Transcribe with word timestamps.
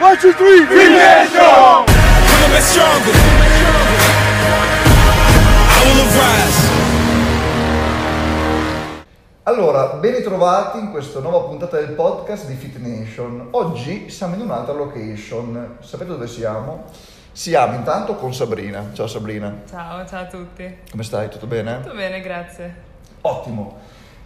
One, 0.00 0.16
two, 0.18 0.32
three, 0.34 0.60
Nation! 0.60 1.84
Coming 1.84 2.52
back 2.52 2.62
stronger. 2.62 3.12
I 5.74 5.82
will 5.84 6.00
arise. 6.06 6.66
Allora, 9.44 9.94
ben 9.94 10.14
ritrovati 10.14 10.78
in 10.78 10.90
questa 10.90 11.20
nuova 11.20 11.46
puntata 11.48 11.78
del 11.78 11.90
podcast 11.90 12.46
di 12.46 12.54
Fit 12.54 12.76
Nation. 12.76 13.48
Oggi 13.52 14.08
siamo 14.10 14.34
in 14.34 14.42
un'altra 14.42 14.74
location. 14.74 15.78
Sapete 15.80 16.10
dove 16.10 16.26
siamo? 16.26 16.84
Siamo 17.32 17.74
intanto 17.74 18.14
con 18.14 18.32
Sabrina. 18.34 18.90
Ciao 18.92 19.06
Sabrina, 19.06 19.62
Ciao, 19.68 20.06
ciao 20.06 20.22
a 20.22 20.26
tutti. 20.26 20.76
come 20.90 21.02
stai? 21.02 21.28
Tutto 21.28 21.46
bene? 21.46 21.80
Tutto 21.82 21.94
bene, 21.94 22.20
grazie. 22.20 22.74
Ottimo. 23.22 23.78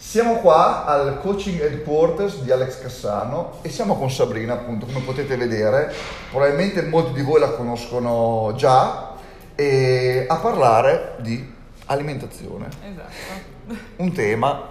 Siamo 0.02 0.40
qua 0.40 0.84
al 0.84 1.20
coaching 1.22 1.58
headquarters 1.60 2.40
di 2.40 2.50
Alex 2.50 2.80
Cassano 2.80 3.60
e 3.62 3.70
siamo 3.70 3.96
con 3.96 4.10
Sabrina, 4.10 4.54
appunto, 4.54 4.84
come 4.84 5.00
potete 5.00 5.36
vedere. 5.36 5.94
Probabilmente 6.28 6.82
molti 6.82 7.12
di 7.12 7.22
voi 7.22 7.38
la 7.40 7.52
conoscono 7.52 8.52
già 8.54 9.14
e 9.54 10.26
a 10.28 10.36
parlare 10.36 11.14
di 11.20 11.50
alimentazione. 11.86 12.68
Esatto. 12.82 13.78
Un 13.96 14.12
tema 14.12 14.68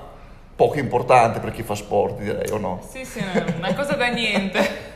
poco 0.56 0.78
importante 0.78 1.40
per 1.40 1.54
chi 1.54 1.64
fa 1.64 1.76
sport, 1.76 2.20
direi, 2.20 2.52
o 2.52 2.58
no? 2.58 2.86
Sì, 2.88 3.04
sì, 3.04 3.24
una 3.56 3.74
cosa 3.74 3.96
da 3.96 4.08
niente. 4.10 4.90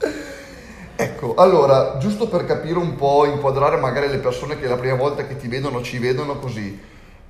Ecco, 0.94 1.34
allora, 1.34 1.96
giusto 1.98 2.28
per 2.28 2.44
capire 2.44 2.78
un 2.78 2.94
po', 2.94 3.24
inquadrare 3.24 3.76
magari 3.76 4.08
le 4.08 4.18
persone 4.18 4.58
che 4.58 4.68
la 4.68 4.76
prima 4.76 4.94
volta 4.94 5.26
che 5.26 5.36
ti 5.36 5.48
vedono 5.48 5.82
ci 5.82 5.98
vedono 5.98 6.38
così, 6.38 6.80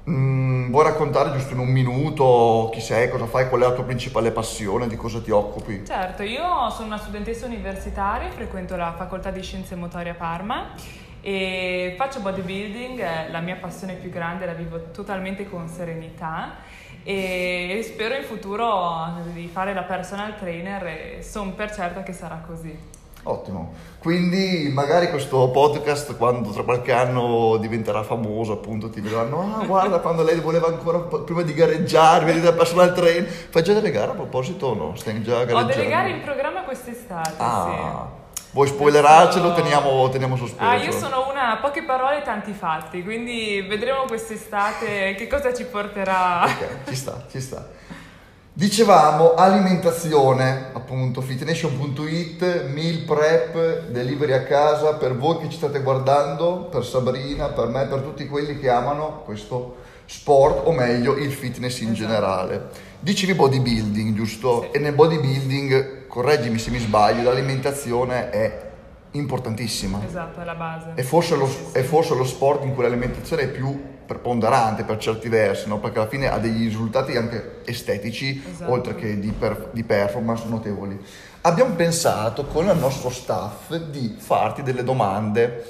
mm, 0.08 0.70
vuoi 0.70 0.84
raccontare 0.84 1.32
giusto 1.32 1.52
in 1.52 1.60
un 1.60 1.68
minuto 1.68 2.70
chi 2.72 2.80
sei, 2.80 3.08
cosa 3.08 3.26
fai, 3.26 3.48
qual 3.48 3.62
è 3.62 3.64
la 3.64 3.72
tua 3.72 3.84
principale 3.84 4.30
passione, 4.30 4.86
di 4.86 4.96
cosa 4.96 5.20
ti 5.20 5.30
occupi? 5.30 5.84
Certo, 5.84 6.22
io 6.22 6.70
sono 6.70 6.86
una 6.86 6.98
studentessa 6.98 7.46
universitaria, 7.46 8.30
frequento 8.30 8.76
la 8.76 8.94
facoltà 8.96 9.30
di 9.30 9.42
scienze 9.42 9.74
motorie 9.74 10.12
a 10.12 10.14
Parma 10.14 10.70
e 11.20 11.94
faccio 11.96 12.20
bodybuilding, 12.20 13.30
la 13.30 13.40
mia 13.40 13.56
passione 13.56 13.94
più 13.94 14.10
grande, 14.10 14.44
la 14.44 14.54
vivo 14.54 14.90
totalmente 14.90 15.48
con 15.48 15.68
serenità 15.68 16.56
e 17.04 17.80
spero 17.84 18.14
in 18.14 18.24
futuro 18.24 19.20
di 19.32 19.48
fare 19.48 19.74
la 19.74 19.82
personal 19.82 20.36
trainer 20.36 20.86
e 20.86 21.22
sono 21.22 21.52
per 21.52 21.72
certa 21.72 22.02
che 22.02 22.12
sarà 22.12 22.42
così. 22.46 23.01
Ottimo, 23.24 23.72
quindi 24.00 24.68
magari 24.74 25.08
questo 25.08 25.48
podcast 25.50 26.16
quando 26.16 26.50
tra 26.50 26.64
qualche 26.64 26.90
anno 26.92 27.56
diventerà 27.58 28.02
famoso 28.02 28.54
appunto 28.54 28.90
ti 28.90 29.00
vedranno, 29.00 29.58
ah 29.60 29.64
guarda 29.64 30.00
quando 30.00 30.24
lei 30.24 30.40
voleva 30.40 30.66
ancora 30.66 30.98
prima 30.98 31.42
di 31.42 31.54
gareggiare, 31.54 32.24
vedi 32.24 32.40
da 32.40 32.52
personal 32.52 32.92
trainer, 32.92 33.28
fai 33.28 33.62
già 33.62 33.74
delle 33.74 33.92
gare 33.92 34.10
a 34.10 34.14
proposito 34.14 34.66
o 34.66 34.74
no? 34.74 34.96
Stai 34.96 35.22
già 35.22 35.34
Ho 35.42 35.44
gareggiando? 35.44 35.72
delle 35.72 35.88
gare 35.88 36.10
in 36.10 36.20
programma 36.22 36.62
quest'estate, 36.62 37.34
Ah, 37.36 38.08
sì. 38.34 38.40
vuoi 38.50 38.66
spoilerarcelo? 38.66 39.54
Teniamo, 39.54 40.08
teniamo 40.08 40.34
sospeso. 40.36 40.68
Ah, 40.68 40.74
io 40.74 40.90
sono 40.90 41.30
una 41.30 41.58
poche 41.62 41.84
parole, 41.84 42.22
tanti 42.22 42.52
fatti, 42.52 43.04
quindi 43.04 43.64
vedremo 43.68 44.02
quest'estate 44.08 45.14
che 45.14 45.28
cosa 45.28 45.54
ci 45.54 45.62
porterà. 45.64 46.42
Ok, 46.42 46.88
ci 46.88 46.96
sta, 46.96 47.24
ci 47.30 47.40
sta. 47.40 47.68
Dicevamo 48.54 49.32
alimentazione, 49.32 50.66
appunto, 50.74 51.22
fitnation.it, 51.22 52.66
meal 52.66 52.98
prep, 52.98 53.86
delivery 53.88 54.32
a 54.34 54.42
casa, 54.42 54.92
per 54.96 55.16
voi 55.16 55.38
che 55.38 55.48
ci 55.48 55.56
state 55.56 55.80
guardando, 55.80 56.68
per 56.70 56.84
Sabrina, 56.84 57.46
per 57.46 57.68
me, 57.68 57.86
per 57.86 58.00
tutti 58.00 58.26
quelli 58.26 58.58
che 58.58 58.68
amano 58.68 59.22
questo 59.24 59.76
sport, 60.04 60.66
o 60.66 60.72
meglio 60.72 61.16
il 61.16 61.32
fitness 61.32 61.80
in 61.80 61.94
generale. 61.94 62.68
Dicevi 63.00 63.32
bodybuilding, 63.32 64.14
giusto? 64.14 64.68
Sì. 64.70 64.76
E 64.76 64.80
nel 64.80 64.92
bodybuilding, 64.92 66.06
correggimi 66.06 66.58
se 66.58 66.70
mi 66.70 66.78
sbaglio, 66.78 67.22
l'alimentazione 67.22 68.28
è 68.28 68.71
importantissima. 69.12 70.00
Esatto, 70.06 70.40
è 70.40 70.44
la 70.44 70.54
base. 70.54 70.92
È 70.94 71.02
forse, 71.02 71.36
lo, 71.36 71.46
Sì, 71.46 71.52
sì, 71.56 71.64
sì. 71.72 71.78
è 71.78 71.82
forse 71.82 72.14
lo 72.14 72.24
sport 72.24 72.64
in 72.64 72.74
cui 72.74 72.82
l'alimentazione 72.82 73.42
è 73.42 73.48
più 73.48 73.90
preponderante 74.06 74.84
per 74.84 74.98
certi 74.98 75.28
versi, 75.28 75.68
no? 75.68 75.78
perché 75.78 75.98
alla 75.98 76.08
fine 76.08 76.28
ha 76.30 76.38
degli 76.38 76.64
risultati 76.64 77.16
anche 77.16 77.60
estetici, 77.64 78.42
Esatto. 78.50 78.70
oltre 78.70 78.94
che 78.94 79.18
di, 79.18 79.30
per- 79.30 79.68
di 79.72 79.84
performance 79.84 80.44
notevoli. 80.48 80.98
Abbiamo 81.42 81.74
pensato 81.74 82.44
con 82.46 82.66
il 82.68 82.76
nostro 82.76 83.10
staff 83.10 83.74
di 83.74 84.14
farti 84.18 84.62
delle 84.62 84.84
domande 84.84 85.64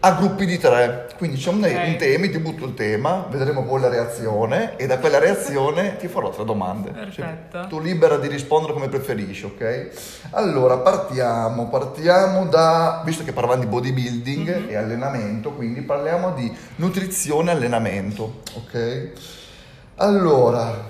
a 0.00 0.12
gruppi 0.12 0.46
di 0.46 0.58
tre, 0.58 1.08
quindi 1.16 1.38
c'è 1.38 1.50
un, 1.50 1.62
Ok. 1.64 1.82
un 1.86 1.96
tema, 1.96 2.28
ti 2.28 2.38
butto 2.38 2.64
il 2.66 2.74
tema, 2.74 3.26
vedremo 3.28 3.64
poi 3.64 3.80
la 3.80 3.88
reazione 3.88 4.76
e 4.76 4.86
da 4.86 4.98
quella 4.98 5.18
reazione 5.18 5.96
ti 5.96 6.06
farò 6.06 6.30
tre 6.30 6.44
domande. 6.44 6.90
Perfetto. 6.90 7.66
Tu 7.68 7.80
libera 7.80 8.16
di 8.16 8.28
rispondere 8.28 8.72
come 8.74 8.88
preferisci, 8.88 9.44
ok? 9.46 9.90
Allora, 10.30 10.76
partiamo, 10.78 11.68
partiamo 11.68 12.46
da, 12.46 13.02
visto 13.04 13.24
che 13.24 13.32
parlavamo 13.32 13.60
di 13.62 13.66
bodybuilding 13.66 14.56
Mhm. 14.56 14.68
e 14.70 14.76
allenamento, 14.76 15.50
quindi 15.50 15.80
parliamo 15.80 16.30
di 16.32 16.54
nutrizione 16.76 17.50
e 17.50 17.54
allenamento, 17.54 18.42
ok? 18.54 19.10
Allora, 19.96 20.84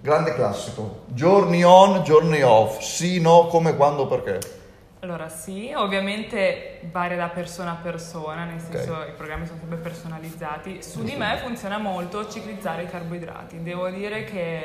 grande 0.00 0.34
classico, 0.34 1.02
giorni 1.08 1.62
on, 1.64 2.02
giorni 2.02 2.42
off, 2.42 2.80
sì, 2.80 3.20
no, 3.20 3.46
come, 3.46 3.76
quando, 3.76 4.08
perché? 4.08 4.62
Allora 5.04 5.28
sì, 5.28 5.70
ovviamente 5.76 6.78
varia 6.90 7.18
da 7.18 7.28
persona 7.28 7.72
a 7.72 7.74
persona, 7.74 8.44
nel 8.44 8.58
senso 8.58 8.94
Ok. 8.94 9.08
i 9.08 9.12
programmi 9.14 9.44
sono 9.44 9.58
sempre 9.58 9.76
personalizzati. 9.76 10.82
Su 10.82 11.02
di 11.04 11.14
me 11.14 11.38
funziona 11.42 11.76
molto 11.76 12.26
ciclizzare 12.26 12.84
i 12.84 12.86
carboidrati. 12.86 13.62
Devo 13.62 13.90
dire 13.90 14.24
che 14.24 14.62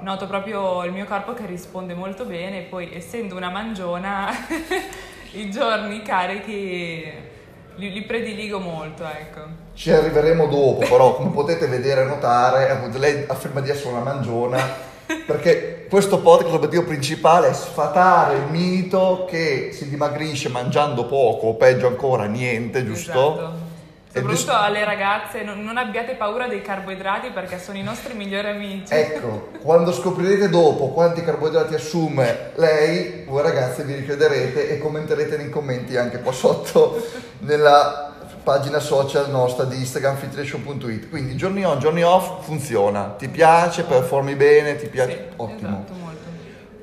noto 0.00 0.26
proprio 0.26 0.82
il 0.82 0.90
mio 0.90 1.04
corpo 1.04 1.34
che 1.34 1.46
risponde 1.46 1.94
molto 1.94 2.24
bene, 2.24 2.62
poi 2.62 2.92
essendo 2.92 3.36
una 3.36 3.48
mangiona 3.48 4.28
i 5.34 5.48
giorni 5.52 6.02
carichi 6.02 7.12
li, 7.76 7.92
li 7.92 8.02
prediligo 8.02 8.58
molto, 8.58 9.04
ecco. 9.04 9.42
Ci 9.72 9.92
arriveremo 9.92 10.48
dopo, 10.48 10.78
però 10.78 11.14
come 11.14 11.30
potete 11.30 11.68
vedere 11.68 12.02
e 12.02 12.06
notare, 12.06 12.90
lei 12.98 13.24
afferma 13.28 13.60
di 13.60 13.70
essere 13.70 13.90
una 13.90 14.02
mangiona, 14.02 14.58
perché 15.24 15.75
questo 15.88 16.18
podcast 16.18 16.52
l'obiettivo 16.52 16.84
principale 16.84 17.48
è 17.48 17.52
sfatare 17.52 18.36
il 18.36 18.46
mito 18.50 19.26
che 19.28 19.70
si 19.72 19.88
dimagrisce 19.88 20.48
mangiando 20.48 21.06
poco 21.06 21.48
o 21.48 21.54
peggio 21.54 21.86
ancora 21.86 22.24
niente, 22.24 22.84
giusto? 22.84 23.34
Esatto. 23.34 23.64
Soprattutto 24.16 24.44
dis- 24.44 24.48
alle 24.48 24.84
ragazze, 24.84 25.42
non, 25.42 25.62
non 25.62 25.76
abbiate 25.76 26.14
paura 26.14 26.48
dei 26.48 26.62
carboidrati 26.62 27.30
perché 27.30 27.58
sono 27.58 27.76
i 27.76 27.82
nostri 27.82 28.14
migliori 28.14 28.48
amici. 28.48 28.92
Ecco, 28.94 29.50
quando 29.60 29.92
scoprirete 29.92 30.48
dopo 30.48 30.88
quanti 30.88 31.22
carboidrati 31.22 31.74
assume 31.74 32.52
lei, 32.54 33.24
voi 33.26 33.42
ragazzi 33.42 33.82
vi 33.82 33.94
ricrederete 33.94 34.70
e 34.70 34.78
commenterete 34.78 35.36
nei 35.36 35.50
commenti 35.50 35.96
anche 35.98 36.20
qua 36.20 36.32
sotto 36.32 37.04
nella 37.40 38.05
pagina 38.46 38.78
social 38.78 39.28
nostra 39.28 39.64
di 39.64 39.74
Instagram 39.74 40.14
fitration.it. 40.14 41.08
Quindi 41.08 41.34
giorni 41.34 41.64
on, 41.64 41.80
giorni 41.80 42.04
off 42.04 42.44
funziona. 42.44 43.16
Ti 43.18 43.26
piace, 43.28 43.82
performi 43.82 44.36
bene, 44.36 44.76
ti 44.76 44.86
piace? 44.86 45.30
Sì, 45.30 45.34
Ottimo. 45.34 45.68
Esatto. 45.84 46.05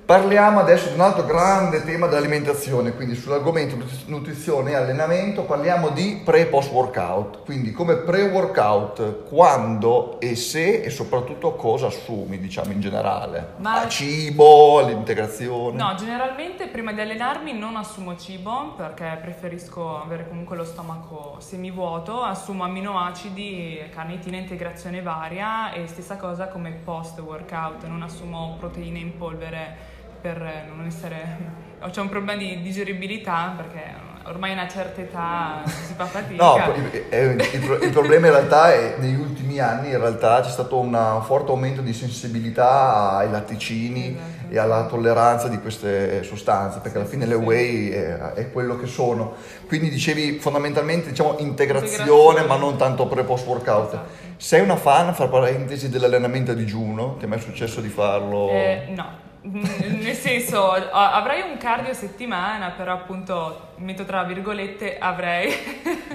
Parliamo 0.06 0.60
adesso 0.60 0.90
di 0.90 0.96
un 0.96 1.00
altro 1.00 1.24
grande 1.24 1.82
tema 1.86 2.08
dell'alimentazione, 2.08 2.94
quindi 2.94 3.16
sull'argomento 3.16 3.78
nutri- 3.78 4.04
nutrizione 4.08 4.72
e 4.72 4.76
allenamento 4.76 5.44
parliamo 5.44 5.90
di 5.92 6.22
pre 6.26 6.42
e 6.42 6.46
post 6.48 6.72
workout, 6.72 7.44
quindi 7.46 7.72
come 7.72 7.96
pre-workout, 7.96 9.24
quando 9.30 10.20
e 10.20 10.36
se 10.36 10.82
e 10.82 10.90
soprattutto 10.90 11.54
cosa 11.56 11.88
assumi, 11.88 12.38
diciamo 12.38 12.74
in 12.74 12.82
generale. 12.82 13.54
Ma- 13.58 13.82
Ah, 13.84 13.88
cibo, 13.88 14.82
l'integrazione. 14.86 15.78
No, 15.82 15.96
generalmente 15.96 16.68
prima 16.68 16.92
di 16.92 17.00
allenarmi 17.00 17.58
non 17.58 17.78
assumo 17.78 18.18
cibo 18.18 18.74
perché 18.76 19.18
preferisco 19.22 20.02
avere 20.04 20.28
comunque 20.28 20.58
lo 20.58 20.66
stomaco 20.66 21.38
semivuoto, 21.40 22.22
assumo 22.24 22.66
aminoacidi, 22.66 23.80
carnitina, 23.94 24.36
integrazione 24.36 25.02
varia 25.02 25.72
e 25.72 25.88
stessa 25.88 26.18
cosa 26.18 26.48
come 26.50 26.72
post 26.84 27.18
workout, 27.20 27.86
non 27.86 28.02
assumo 28.02 28.58
proteine 28.60 29.00
in 29.00 29.16
polvere 29.18 29.92
per 30.24 30.38
non 30.74 30.86
essere... 30.86 31.62
C'è 31.92 32.00
un 32.00 32.08
problema 32.08 32.40
di 32.40 32.62
digeribilità 32.62 33.54
perché 33.58 33.82
ormai 34.24 34.52
a 34.52 34.54
una 34.54 34.70
certa 34.70 35.02
età 35.02 35.64
si 35.66 35.94
fa 35.96 36.06
fatica. 36.06 36.42
No, 36.42 36.74
il, 36.76 37.06
eh, 37.10 37.50
il 37.52 37.60
pro- 37.60 37.82
il 37.84 37.90
problema 37.90 38.28
in 38.28 38.32
realtà 38.32 38.74
è 38.74 38.96
negli 39.00 39.20
ultimi 39.20 39.60
anni 39.60 39.90
in 39.90 40.00
realtà 40.00 40.40
c'è 40.40 40.50
stato 40.50 40.80
un 40.80 41.22
forte 41.26 41.52
aumento 41.52 41.82
di 41.82 41.92
sensibilità 41.92 43.18
ai 43.18 43.30
latticini 43.30 44.12
Esatto. 44.16 44.54
e 44.54 44.58
alla 44.58 44.86
tolleranza 44.86 45.50
di 45.50 45.60
queste 45.60 46.24
sostanze, 46.24 46.80
perché 46.80 47.00
alla 47.00 47.08
fine 47.08 47.26
le 47.26 47.36
whey 47.36 47.90
è, 47.90 48.16
è 48.32 48.50
quello 48.54 48.78
che 48.78 48.88
sono. 48.88 49.34
Quindi 49.68 49.90
dicevi 49.90 50.40
fondamentalmente 50.40 51.10
diciamo 51.10 51.36
integrazione, 51.40 51.98
Integrazione. 52.06 52.48
ma 52.48 52.56
non 52.56 52.78
tanto 52.78 53.08
pre 53.08 53.24
post 53.26 53.46
workout. 53.46 53.88
Esatto. 53.90 54.08
Sei 54.38 54.62
una 54.62 54.78
fan, 54.78 55.14
fra 55.14 55.28
parentesi, 55.28 55.90
dell'allenamento 55.90 56.52
a 56.52 56.54
digiuno? 56.54 57.18
Ti 57.18 57.26
è 57.26 57.28
mai 57.28 57.42
successo 57.42 57.82
di 57.82 57.90
farlo? 57.90 58.48
Eh, 58.52 58.86
no, 58.96 59.32
nel 59.46 60.16
senso 60.16 60.72
avrei 60.72 61.42
un 61.42 61.58
cardio 61.58 61.94
settimana, 61.94 62.72
però 62.72 62.94
appunto 62.94 63.72
metto 63.78 64.06
tra 64.06 64.24
virgolette 64.24 64.98
avrei. 64.98 65.54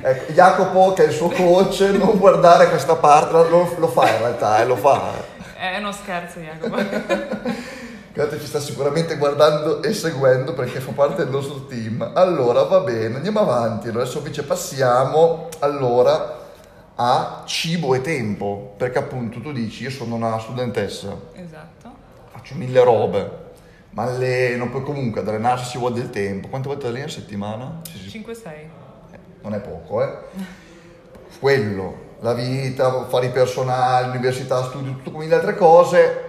Ecco, 0.01 0.33
Jacopo, 0.33 0.93
che 0.95 1.05
è 1.05 1.07
il 1.09 1.13
suo 1.13 1.29
coach, 1.37 1.81
non 1.81 2.19
guardare 2.19 2.69
questa 2.69 2.97
parte, 2.97 3.33
lo, 3.33 3.75
lo 3.77 3.89
fa 3.89 4.11
in 4.11 4.19
realtà, 4.19 4.61
eh, 4.61 4.67
lo 4.67 4.77
fa. 4.77 5.13
È 5.55 5.77
uno 5.77 5.93
scherzo, 5.93 6.41
Jacopo. 6.41 6.77
Gato 8.19 8.41
ci 8.41 8.47
sta 8.47 8.59
sicuramente 8.59 9.17
guardando 9.17 9.83
e 9.83 9.93
seguendo 9.93 10.53
perché 10.53 10.81
fa 10.81 10.93
parte 10.93 11.23
del 11.23 11.33
nostro 11.33 11.67
team. 11.67 12.13
Allora, 12.15 12.63
va 12.63 12.81
bene, 12.81 13.17
andiamo 13.17 13.41
avanti. 13.41 13.89
Adesso 13.89 14.19
invece 14.19 14.43
passiamo 14.43 15.49
allora 15.61 16.37
a 16.97 17.43
cibo 17.45 17.95
e 17.95 18.01
tempo, 18.01 18.75
perché 18.77 18.99
appunto 18.99 19.41
tu 19.41 19.53
dici 19.53 19.85
io 19.85 19.91
sono 19.91 20.17
una 20.17 20.37
studentessa, 20.41 21.17
Esatto. 21.35 21.78
Faccio 22.49 22.55
mille 22.55 22.83
robe, 22.83 23.31
ma 23.91 24.05
alleno, 24.05 24.71
poi 24.71 24.83
comunque 24.83 25.21
ad 25.21 25.29
allenarsi 25.29 25.71
ci 25.71 25.79
vuole 25.79 25.97
del 25.97 26.11
tempo. 26.11 26.49
Quante 26.49 26.69
volte 26.69 26.87
alleni 26.87 27.05
a 27.05 27.09
settimana? 27.09 27.81
Sì, 27.83 28.09
sì. 28.09 28.25
5-6. 28.25 28.43
non 29.43 29.55
è 29.55 29.61
poco, 29.61 30.03
eh. 30.03 30.17
Quello, 31.39 32.17
la 32.21 32.33
vita, 32.33 32.87
affari 32.87 33.29
personali, 33.31 34.09
università, 34.09 34.65
studio, 34.65 34.93
tutto 34.93 35.11
come 35.11 35.27
le 35.27 35.35
altre 35.35 35.55
cose. 35.57 36.25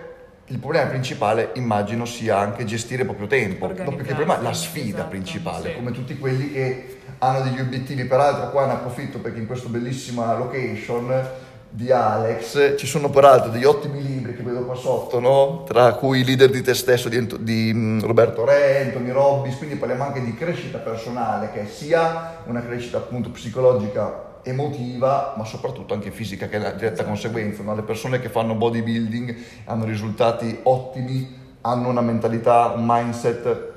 Il 0.47 0.57
problema 0.57 0.87
principale, 0.89 1.51
immagino, 1.53 2.05
sia 2.05 2.37
anche 2.37 2.65
gestire 2.65 3.03
il 3.03 3.07
proprio 3.07 3.27
tempo. 3.27 3.67
Il 3.67 3.75
problema 3.75 4.39
è 4.39 4.41
la 4.41 4.53
sfida 4.53 4.97
esatto, 4.97 5.09
principale, 5.09 5.69
sì. 5.69 5.75
come 5.75 5.91
tutti 5.91 6.17
quelli 6.17 6.51
che 6.51 6.97
hanno 7.19 7.41
degli 7.41 7.59
obiettivi. 7.59 8.03
Peraltro, 8.05 8.49
qua 8.49 8.65
ne 8.65 8.73
approfitto 8.73 9.19
perché 9.19 9.39
in 9.39 9.47
questa 9.47 9.69
bellissima 9.69 10.35
location 10.35 11.47
di 11.71 11.91
Alex 11.91 12.77
ci 12.77 12.87
sono 12.87 13.09
peraltro 13.09 13.51
degli 13.51 13.63
ottimi 13.63 14.01
libri 14.01 14.35
che 14.35 14.41
vedo 14.41 14.65
qua 14.65 14.75
sotto, 14.75 15.19
no? 15.19 15.63
tra 15.67 15.93
cui 15.93 16.23
Leader 16.23 16.49
di 16.49 16.61
te 16.61 16.73
stesso 16.73 17.09
di, 17.09 17.27
di, 17.39 17.71
mm, 17.73 18.01
Roberto 18.01 18.43
Re, 18.43 18.85
Anthony 18.85 19.11
Robbins, 19.11 19.57
quindi 19.57 19.75
parliamo 19.75 20.03
anche 20.03 20.23
di 20.23 20.33
crescita 20.33 20.79
personale 20.79 21.51
che 21.51 21.67
sia 21.67 22.41
una 22.45 22.61
crescita 22.61 22.97
appunto 22.97 23.29
psicologica 23.29 24.27
emotiva 24.43 25.35
ma 25.37 25.45
soprattutto 25.45 25.93
anche 25.93 26.11
fisica 26.11 26.47
che 26.47 26.57
è 26.57 26.59
la 26.59 26.71
diretta 26.71 27.03
conseguenza 27.03 27.61
no? 27.61 27.75
le 27.75 27.83
persone 27.83 28.19
che 28.19 28.29
fanno 28.29 28.55
bodybuilding 28.55 29.35
hanno 29.65 29.83
risultati 29.83 30.59
ottimi 30.63 31.37
hanno 31.61 31.89
una 31.89 32.01
mentalità 32.01 32.73
un 32.75 32.85
mindset 32.85 33.69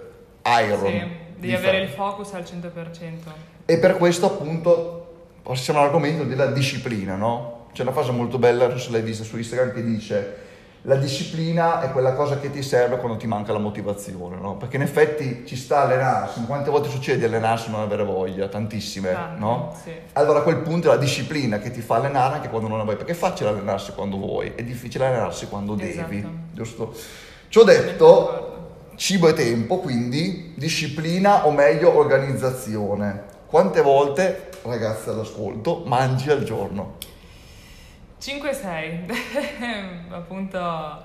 iron 0.45 0.87
Sì, 0.87 0.99
devi 1.43 1.47
di 1.49 1.55
avere 1.55 1.83
il 1.83 1.89
focus 1.89 2.33
al 2.35 2.43
100%. 2.43 2.71
E 3.65 3.79
per 3.79 3.97
questo 3.97 4.27
appunto 4.27 5.15
passiamo 5.43 5.81
all'argomento 5.81 6.25
della 6.25 6.47
disciplina, 6.47 7.17
no? 7.17 7.62
C'è 7.73 7.83
una 7.83 7.93
frase 7.93 8.11
molto 8.13 8.39
bella, 8.39 8.69
non 8.69 8.79
so 8.79 8.87
se 8.87 8.91
l'hai 8.93 9.03
vista 9.03 9.25
su 9.25 9.37
Instagram, 9.37 9.73
che 9.73 9.83
dice 9.83 10.37
la 10.85 10.97
disciplina 10.97 11.81
è 11.81 11.93
quella 11.93 12.13
cosa 12.13 12.41
che 12.41 12.51
ti 12.51 12.61
serve 12.61 12.97
quando 12.97 13.17
ti 13.17 13.29
manca 13.29 13.53
la 13.53 13.61
motivazione, 13.61 14.37
no? 14.37 14.57
Perché 14.57 14.77
in 14.77 14.83
effetti 14.83 15.45
ci 15.47 15.55
sta 15.55 15.83
allenarsi, 15.83 16.41
ma 16.41 16.47
quante 16.47 16.71
volte 16.71 16.89
succede 16.89 17.19
di 17.19 17.25
allenarsi 17.25 17.69
e 17.69 17.71
non 17.71 17.83
avere 17.83 18.03
voglia? 18.03 18.49
Tantissime, 18.49 19.13
Tante, 19.13 19.39
no? 19.39 19.77
sì. 19.81 19.93
Allora 20.15 20.41
a 20.41 20.43
quel 20.43 20.57
punto 20.57 20.89
è 20.89 20.91
la 20.95 20.99
disciplina 20.99 21.61
che 21.61 21.71
ti 21.71 21.81
fa 21.81 21.97
allenare 21.97 22.35
anche 22.35 22.49
quando 22.49 22.67
non 22.67 22.79
la 22.79 22.83
vuoi, 22.85 22.97
perché 22.97 23.13
è 23.13 23.15
facile 23.15 23.51
allenarsi 23.51 23.93
quando 23.93 24.17
vuoi, 24.17 24.55
è 24.57 24.65
difficile 24.65 25.07
allenarsi 25.07 25.47
quando 25.47 25.75
devi, 25.75 26.19
Esatto. 26.19 26.29
giusto? 26.51 26.95
Ci 27.49 27.59
ho 27.59 27.63
detto, 27.65 28.71
cibo 28.97 29.29
e 29.29 29.35
tempo, 29.35 29.79
quindi 29.79 30.53
disciplina 30.57 31.47
o 31.47 31.53
meglio 31.53 31.97
organizzazione. 31.97 33.23
Quante 33.47 33.83
volte, 33.83 34.49
ragazzi 34.63 35.11
all'ascolto, 35.11 35.83
mangi 35.87 36.29
al 36.29 36.43
giorno? 36.43 36.95
5-6, 38.23 40.13
appunto 40.15 41.05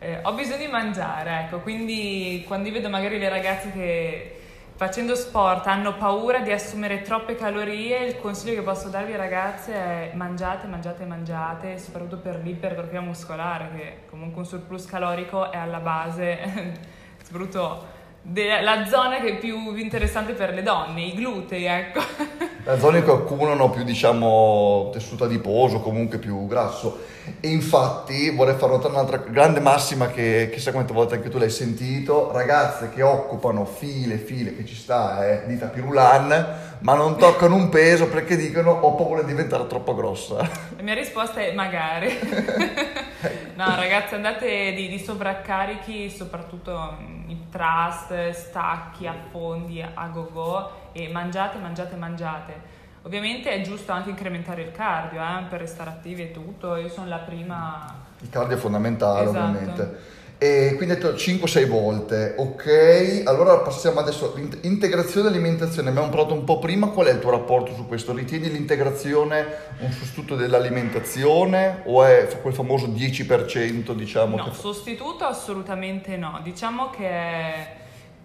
eh, 0.00 0.18
ho 0.22 0.32
bisogno 0.32 0.56
di 0.56 0.66
mangiare, 0.66 1.44
ecco, 1.44 1.60
quindi 1.60 2.42
quando 2.48 2.68
vedo 2.72 2.88
magari 2.88 3.16
le 3.16 3.28
ragazze 3.28 3.70
che 3.70 4.40
facendo 4.74 5.14
sport 5.14 5.68
hanno 5.68 5.94
paura 5.94 6.40
di 6.40 6.50
assumere 6.50 7.02
troppe 7.02 7.36
calorie, 7.36 8.06
il 8.06 8.18
consiglio 8.18 8.56
che 8.56 8.62
posso 8.62 8.88
darvi 8.88 9.14
ragazze 9.14 9.72
è 9.72 10.10
mangiate, 10.14 10.66
mangiate, 10.66 11.04
mangiate, 11.04 11.78
soprattutto 11.78 12.18
per 12.18 12.40
l'ipertrofia 12.42 13.02
muscolare, 13.02 13.70
che 13.76 13.96
comunque 14.10 14.40
un 14.40 14.46
surplus 14.46 14.84
calorico 14.86 15.52
è 15.52 15.56
alla 15.58 15.78
base, 15.78 16.74
soprattutto 17.22 17.86
della 18.20 18.84
zona 18.86 19.20
che 19.20 19.36
è 19.36 19.38
più 19.38 19.76
interessante 19.76 20.32
per 20.32 20.52
le 20.52 20.64
donne, 20.64 21.02
i 21.02 21.14
glutei, 21.14 21.66
ecco. 21.66 22.00
Le 22.68 22.78
zone 22.78 23.02
che 23.02 23.10
accumulano 23.10 23.70
più, 23.70 23.82
diciamo, 23.82 24.90
tessuto 24.92 25.24
adiposo, 25.24 25.80
comunque 25.80 26.18
più 26.18 26.46
grasso. 26.46 26.98
E 27.40 27.48
infatti 27.48 28.28
vorrei 28.28 28.56
far 28.56 28.68
notare 28.68 28.92
un'altra 28.92 29.16
grande 29.16 29.58
massima 29.58 30.08
che 30.08 30.50
chissà 30.52 30.70
quante 30.70 30.92
volte 30.92 31.14
anche 31.14 31.30
tu 31.30 31.38
l'hai 31.38 31.48
sentito, 31.48 32.30
ragazze 32.30 32.90
che 32.90 33.00
occupano 33.00 33.64
file 33.64 34.18
file, 34.18 34.54
che 34.54 34.66
ci 34.66 34.74
sta, 34.74 35.26
eh, 35.26 35.46
dita 35.46 35.68
pirulan, 35.68 36.67
ma 36.80 36.94
non 36.94 37.16
toccano 37.16 37.54
un 37.54 37.68
peso 37.68 38.08
perché 38.08 38.36
dicono 38.36 38.70
ho 38.70 38.94
paura 38.94 39.22
di 39.22 39.28
diventare 39.28 39.66
troppo 39.66 39.94
grossa. 39.94 40.36
La 40.76 40.82
mia 40.82 40.94
risposta 40.94 41.40
è 41.40 41.52
magari. 41.52 42.08
no, 43.56 43.74
ragazzi, 43.74 44.14
andate 44.14 44.72
di, 44.74 44.88
di 44.88 44.98
sovraccarichi, 44.98 46.10
soprattutto 46.10 46.96
mm, 47.00 47.30
i 47.30 47.46
trust, 47.50 48.30
stacchi, 48.30 49.06
affondi, 49.06 49.82
a 49.82 50.06
go 50.08 50.28
go 50.32 50.70
e 50.92 51.08
mangiate, 51.08 51.58
mangiate, 51.58 51.96
mangiate. 51.96 52.76
Ovviamente 53.02 53.50
è 53.50 53.60
giusto 53.62 53.92
anche 53.92 54.10
incrementare 54.10 54.62
il 54.62 54.72
cardio 54.72 55.20
eh, 55.20 55.44
per 55.48 55.60
restare 55.60 55.90
attivi 55.90 56.22
e 56.22 56.30
tutto. 56.30 56.76
Io 56.76 56.88
sono 56.88 57.08
la 57.08 57.18
prima. 57.18 57.94
Il 58.20 58.30
cardio 58.30 58.56
è 58.56 58.58
fondamentale, 58.58 59.28
Esatto. 59.28 59.38
ovviamente. 59.38 60.16
E 60.40 60.74
quindi 60.76 60.94
hai 60.94 61.00
detto 61.00 61.16
5-6 61.16 61.66
volte, 61.66 62.34
ok. 62.36 63.22
Allora 63.24 63.58
passiamo 63.58 63.98
adesso 63.98 64.32
all'integrazione 64.32 65.26
e 65.26 65.30
alimentazione. 65.30 65.88
Abbiamo 65.88 66.10
parlato 66.10 66.32
un 66.32 66.44
po' 66.44 66.60
prima, 66.60 66.86
qual 66.90 67.08
è 67.08 67.12
il 67.12 67.18
tuo 67.18 67.32
rapporto 67.32 67.74
su 67.74 67.88
questo? 67.88 68.14
Ritieni 68.14 68.48
l'integrazione 68.48 69.44
un 69.80 69.90
sostituto 69.90 70.36
dell'alimentazione 70.36 71.82
o 71.86 72.04
è 72.04 72.28
quel 72.40 72.54
famoso 72.54 72.86
10% 72.86 73.92
diciamo 73.94 74.36
No, 74.36 74.44
che 74.44 74.52
sostituto 74.52 75.24
assolutamente 75.24 76.16
no. 76.16 76.38
Diciamo 76.44 76.90
che 76.90 77.08
è 77.08 77.76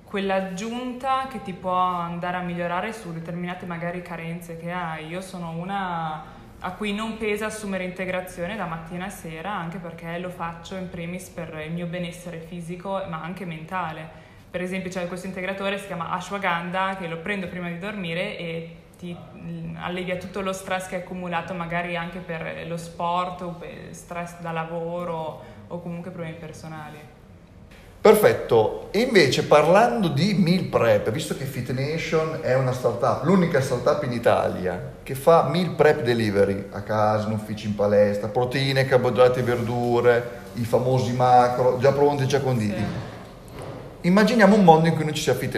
quell'aggiunta 0.03 1.27
che 1.31 1.41
ti 1.41 1.53
può 1.53 1.73
andare 1.73 2.37
a 2.37 2.41
migliorare 2.41 2.93
su 2.93 3.11
determinate 3.11 3.65
magari 3.65 4.03
carenze 4.03 4.57
che 4.57 4.69
hai. 4.69 5.07
Io 5.07 5.21
sono 5.21 5.49
una 5.49 6.32
a 6.65 6.71
cui 6.71 6.93
non 6.93 7.17
pesa 7.17 7.47
assumere 7.47 7.83
integrazione 7.83 8.55
da 8.55 8.65
mattina 8.65 9.05
a 9.05 9.09
sera, 9.09 9.51
anche 9.51 9.79
perché 9.79 10.17
lo 10.17 10.29
faccio 10.29 10.75
in 10.75 10.89
primis 10.89 11.27
per 11.27 11.61
il 11.65 11.73
mio 11.73 11.87
benessere 11.87 12.39
fisico, 12.39 13.03
ma 13.09 13.21
anche 13.21 13.45
mentale. 13.45 14.21
Per 14.49 14.61
esempio 14.61 14.89
c'è 14.89 15.07
questo 15.07 15.27
integratore, 15.27 15.77
si 15.77 15.87
chiama 15.87 16.11
Ashwagandha, 16.11 16.95
che 16.97 17.07
lo 17.07 17.17
prendo 17.17 17.47
prima 17.49 17.67
di 17.67 17.79
dormire 17.79 18.37
e 18.37 18.75
ti 18.97 19.13
mm, 19.13 19.75
allevia 19.77 20.15
tutto 20.15 20.39
lo 20.39 20.53
stress 20.53 20.87
che 20.87 20.95
è 20.95 20.99
accumulato 20.99 21.53
magari 21.53 21.97
anche 21.97 22.19
per 22.19 22.65
lo 22.65 22.77
sport 22.77 23.41
o 23.41 23.59
stress 23.89 24.39
da 24.39 24.51
lavoro 24.51 25.43
o 25.67 25.81
comunque 25.81 26.11
problemi 26.11 26.37
personali. 26.37 27.12
Perfetto, 28.03 28.89
e 28.91 28.99
invece 28.99 29.45
parlando 29.45 30.09
di 30.09 30.33
meal 30.33 30.65
prep, 30.65 31.09
visto 31.09 31.37
che 31.37 31.45
Fit 31.45 31.71
Nation 31.71 32.39
è 32.41 32.53
una 32.53 32.73
startup, 32.73 33.23
l'unica 33.23 33.61
startup 33.61 34.03
in 34.03 34.11
Italia 34.11 34.91
che 35.01 35.15
fa 35.15 35.47
meal 35.47 35.69
prep 35.69 36.01
delivery 36.01 36.65
a 36.71 36.81
casa, 36.81 37.27
in 37.27 37.33
ufficio, 37.35 37.65
in 37.65 37.75
palestra, 37.75 38.27
proteine, 38.27 38.85
carboidrati 38.85 39.39
e 39.39 39.43
verdure, 39.43 40.29
i 40.55 40.65
famosi 40.65 41.13
macro, 41.13 41.77
già 41.79 41.93
pronti, 41.93 42.27
già 42.27 42.41
conditi. 42.41 42.83
Immaginiamo 44.01 44.53
un 44.53 44.65
mondo 44.65 44.89
in 44.89 44.95
cui 44.95 45.05
non 45.05 45.13
ci 45.13 45.21
sia 45.21 45.33
Fit 45.33 45.55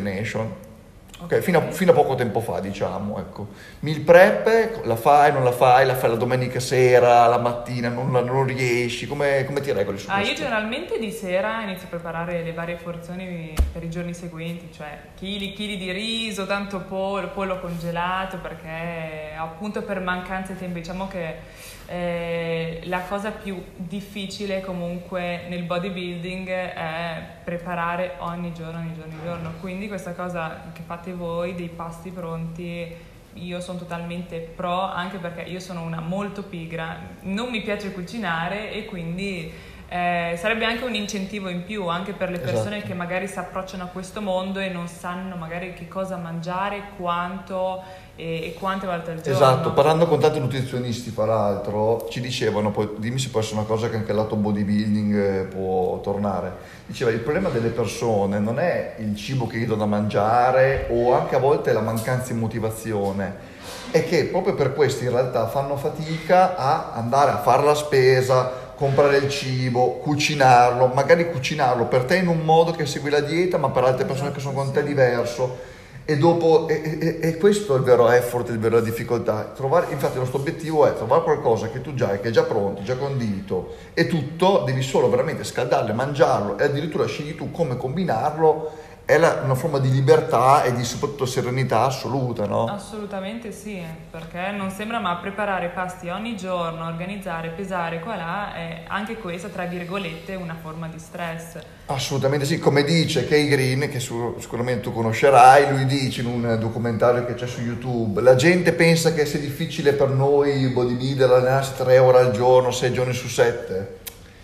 Nation. 1.25 1.31
Ok, 1.31 1.31
Ok. 1.33 1.41
fino, 1.41 1.57
a, 1.59 1.71
fino 1.71 1.91
a 1.91 1.93
poco 1.93 2.15
tempo 2.15 2.39
fa, 2.39 2.59
diciamo, 2.59 3.17
ecco. 3.19 3.47
Meal 3.79 3.99
prep, 4.01 4.83
la 4.85 4.95
fai, 4.95 5.31
non 5.31 5.43
la 5.43 5.51
fai, 5.51 5.85
la 5.85 5.95
fai 5.95 6.09
la 6.09 6.15
domenica 6.15 6.59
sera, 6.59 7.25
la 7.27 7.37
mattina, 7.39 7.89
non, 7.89 8.11
la- 8.11 8.21
non 8.21 8.45
riesci, 8.45 9.07
come, 9.07 9.43
come 9.45 9.61
ti 9.61 9.71
regoli 9.71 9.97
su 9.97 10.09
Ah, 10.09 10.17
io 10.19 10.25
questo? 10.25 10.43
generalmente 10.43 10.97
di 10.99 11.11
sera 11.11 11.61
inizio 11.61 11.87
a 11.87 11.89
preparare 11.89 12.43
le 12.43 12.53
varie 12.53 12.75
porzioni 12.75 13.53
per 13.71 13.83
i 13.83 13.89
giorni 13.89 14.13
seguenti, 14.13 14.69
cioè 14.73 14.97
chili, 15.15 15.53
chili 15.53 15.77
di 15.77 15.91
riso, 15.91 16.45
tanto 16.45 16.79
pollo, 16.81 17.29
pollo 17.29 17.59
congelato, 17.59 18.37
perché 18.37 19.33
appunto 19.37 19.81
per 19.83 19.99
mancanza 20.01 20.53
di 20.53 20.59
tempo 20.59 20.77
diciamo 20.77 21.07
che 21.07 21.73
eh, 21.87 22.81
la 22.85 23.01
cosa 23.07 23.29
più 23.31 23.61
difficile 23.75 24.61
comunque 24.61 25.41
nel 25.49 25.63
bodybuilding 25.63 26.47
è 26.49 27.23
preparare 27.43 28.13
ogni 28.19 28.53
giorno, 28.53 28.79
ogni 28.79 28.93
giorno, 28.95 29.13
ogni 29.13 29.23
giorno. 29.23 29.53
Quindi 29.59 29.87
questa 29.87 30.13
cosa 30.13 30.63
che 30.73 30.81
fate 30.85 31.11
voi, 31.15 31.55
dei 31.55 31.69
pasti 31.69 32.11
pronti, 32.11 32.93
io 33.33 33.59
sono 33.59 33.79
totalmente 33.79 34.39
pro 34.39 34.81
anche 34.81 35.17
perché 35.17 35.41
io 35.41 35.59
sono 35.59 35.81
una 35.81 35.99
molto 35.99 36.43
pigra, 36.43 36.99
non 37.21 37.49
mi 37.49 37.61
piace 37.61 37.91
cucinare 37.91 38.71
e 38.71 38.85
quindi 38.85 39.51
eh, 39.87 40.35
sarebbe 40.37 40.65
anche 40.65 40.83
un 40.83 40.95
incentivo 40.95 41.47
in 41.47 41.63
più 41.63 41.87
anche 41.87 42.13
per 42.13 42.31
le 42.31 42.39
persone 42.39 42.77
Esatto. 42.77 42.87
che 42.87 42.93
magari 42.95 43.27
si 43.27 43.37
approcciano 43.37 43.83
a 43.83 43.87
questo 43.87 44.21
mondo 44.21 44.59
e 44.59 44.69
non 44.69 44.87
sanno 44.87 45.35
magari 45.35 45.73
che 45.73 45.87
cosa 45.87 46.17
mangiare, 46.17 46.81
quanto 46.97 47.83
e, 48.15 48.47
e 48.47 48.53
quante 48.57 48.87
volte 48.87 49.11
al 49.11 49.21
giorno. 49.21 49.33
Esatto, 49.33 49.73
parlando 49.73 50.07
con 50.07 50.19
tanti 50.19 50.39
nutrizionisti, 50.39 51.11
fra 51.11 51.25
l'altro, 51.25 52.07
ci 52.09 52.21
dicevano, 52.21 52.71
poi 52.71 52.89
dimmi 52.97 53.19
se 53.19 53.29
può 53.29 53.41
essere 53.41 53.57
una 53.57 53.67
cosa 53.67 53.89
che 53.89 53.97
anche 53.97 54.11
il 54.11 54.17
lato 54.17 54.35
bodybuilding 54.35 55.15
eh, 55.15 55.43
può 55.43 55.99
tornare. 55.99 56.73
Diceva, 56.85 57.11
il 57.11 57.19
problema 57.19 57.49
delle 57.49 57.69
persone 57.69 58.39
non 58.39 58.59
è 58.59 58.95
il 58.99 59.15
cibo 59.15 59.47
che 59.47 59.57
gli 59.57 59.65
do 59.65 59.75
da 59.75 59.85
mangiare 59.85 60.87
o 60.89 61.13
anche 61.13 61.35
a 61.35 61.39
volte 61.39 61.73
la 61.73 61.81
mancanza 61.81 62.33
di 62.33 62.39
motivazione, 62.39 63.53
è 63.91 64.03
che 64.05 64.25
proprio 64.25 64.55
per 64.55 64.73
questo 64.73 65.03
in 65.03 65.11
realtà 65.11 65.47
fanno 65.47 65.75
fatica 65.77 66.55
a 66.55 66.93
andare 66.93 67.31
a 67.31 67.37
fare 67.37 67.63
la 67.63 67.75
spesa, 67.75 68.63
comprare 68.75 69.17
il 69.17 69.29
cibo, 69.29 69.97
cucinarlo, 69.97 70.87
magari 70.87 71.31
cucinarlo 71.31 71.85
per 71.85 72.03
te 72.03 72.17
in 72.17 72.27
un 72.27 72.39
modo 72.39 72.71
che 72.71 72.85
segui 72.85 73.09
la 73.09 73.21
dieta, 73.21 73.57
ma 73.57 73.69
per 73.69 73.83
altre 73.83 74.05
persone 74.05 74.31
che 74.31 74.39
sono 74.39 74.53
con 74.53 74.71
te 74.71 74.83
diverso. 74.83 75.73
E 76.07 76.17
dopo, 76.17 76.67
e, 76.67 76.97
e- 77.01 77.19
e 77.29 77.37
questo 77.37 77.73
è 77.73 77.77
il 77.77 77.83
vero 77.83 78.11
effort, 78.11 78.49
il 78.49 78.59
vero 78.59 78.79
difficoltà. 78.79 79.51
Trovare, 79.55 79.87
infatti, 79.89 80.13
il 80.13 80.19
nostro 80.19 80.37
obiettivo 80.39 80.85
è 80.85 80.93
trovare 80.93 81.23
qualcosa 81.23 81.69
che 81.69 81.81
tu 81.81 81.95
già 81.95 82.09
hai, 82.09 82.19
che 82.19 82.27
è 82.27 82.31
già 82.31 82.43
pronto, 82.43 82.83
già 82.83 82.95
condito 82.95 83.73
e 83.95 84.05
tutto, 84.05 84.61
devi 84.65 84.83
solo 84.83 85.09
veramente 85.09 85.43
scaldarlo, 85.43 85.93
mangiarlo 85.95 86.59
e 86.59 86.65
addirittura 86.65 87.07
scegli 87.07 87.35
tu 87.35 87.49
come 87.49 87.75
combinarlo. 87.75 88.84
È 89.07 89.19
la- 89.19 89.41
una 89.43 89.53
forma 89.53 89.77
di 89.77 89.91
libertà 89.91 90.63
e 90.63 90.73
di 90.73 90.83
soprattutto 90.83 91.27
serenità 91.27 91.81
assoluta, 91.81 92.47
no? 92.47 92.65
Assolutamente 92.65 93.51
sì, 93.51 93.79
perché 94.09 94.49
non 94.49 94.71
sembra 94.71 94.97
ma 94.99 95.15
preparare 95.17 95.67
pasti 95.67 96.09
ogni 96.09 96.35
giorno, 96.35 96.87
organizzare, 96.87 97.49
pesare 97.49 97.99
qua 97.99 98.15
e 98.15 98.17
là, 98.17 98.53
è 98.55 98.83
anche 98.87 99.17
questa, 99.17 99.49
tra 99.49 99.65
virgolette, 99.65 100.33
una 100.33 100.55
forma 100.59 100.87
di 100.87 100.97
stress. 100.97 101.59
Assolutamente 101.85 102.47
sì, 102.47 102.57
come 102.57 102.83
dice 102.83 103.27
Kay 103.27 103.47
Green, 103.47 103.91
che 103.91 103.99
su- 103.99 104.37
sicuramente 104.39 104.81
tu 104.81 104.91
conoscerai, 104.91 105.69
lui 105.69 105.85
dice 105.85 106.21
in 106.21 106.27
un 106.27 106.57
documentario 106.59 107.25
che 107.27 107.35
c'è 107.35 107.45
su 107.45 107.61
YouTube, 107.61 108.21
la 108.21 108.33
gente 108.33 108.73
pensa 108.73 109.13
che 109.13 109.27
sia 109.27 109.37
difficile 109.37 109.93
per 109.93 110.09
noi 110.09 110.67
bodybuilder 110.69 111.29
allenarsi 111.29 111.73
3 111.77 111.99
ore 111.99 112.17
al 112.21 112.31
giorno, 112.31 112.71
6 112.71 112.91
giorni 112.91 113.13
su 113.13 113.27
7. 113.27 113.97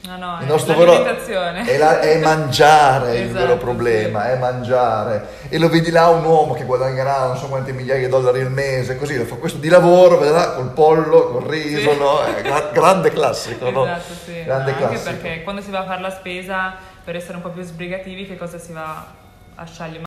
No, 0.04 0.18
no, 0.18 0.38
Il 0.40 0.46
è 0.48 0.50
nostro 0.50 0.76
vero 0.76 0.94
è, 1.06 1.78
la- 1.78 2.00
è 2.00 2.18
mangiare 2.24 3.18
il 3.18 3.24
Esatto, 3.30 3.40
vero 3.46 3.58
problema, 3.58 4.32
è 4.32 4.38
mangiare. 4.38 5.28
E 5.48 5.60
lo 5.60 5.70
vedi 5.70 5.92
là 5.92 6.08
un 6.08 6.24
uomo 6.26 6.54
che 6.56 6.64
guadagnerà 6.64 7.28
non 7.28 7.38
so 7.38 7.48
quante 7.48 7.72
migliaia 7.72 8.06
di 8.06 8.10
dollari 8.10 8.42
al 8.42 8.52
mese, 8.52 8.98
così 8.98 9.16
lo 9.16 9.26
fa 9.26 9.36
questo 9.36 9.60
di 9.60 9.70
lavoro, 9.70 10.18
vedrà 10.18 10.54
col 10.54 10.70
pollo, 10.72 11.28
col 11.32 11.44
riso, 11.44 11.92
Sì. 11.92 11.98
no? 12.00 12.20
È 12.24 12.42
gra- 12.42 12.70
grande 12.74 13.12
classico, 13.12 13.70
no? 13.70 13.84
Esatto, 13.84 14.14
sì. 14.26 14.44
Grande 14.44 14.72
Anche 14.72 14.84
classico. 14.84 15.12
perché 15.12 15.44
quando 15.44 15.62
si 15.62 15.70
va 15.70 15.80
a 15.80 15.86
fare 15.86 16.02
la 16.02 16.12
spesa, 16.12 16.74
per 17.04 17.16
essere 17.16 17.36
un 17.36 17.44
po' 17.44 17.50
più 17.50 17.62
sbrigativi, 17.62 18.26
che 18.26 18.38
cosa 18.38 18.58
si 18.58 18.74
va 18.74 19.06
a 19.54 19.66
scegliere? 19.66 20.04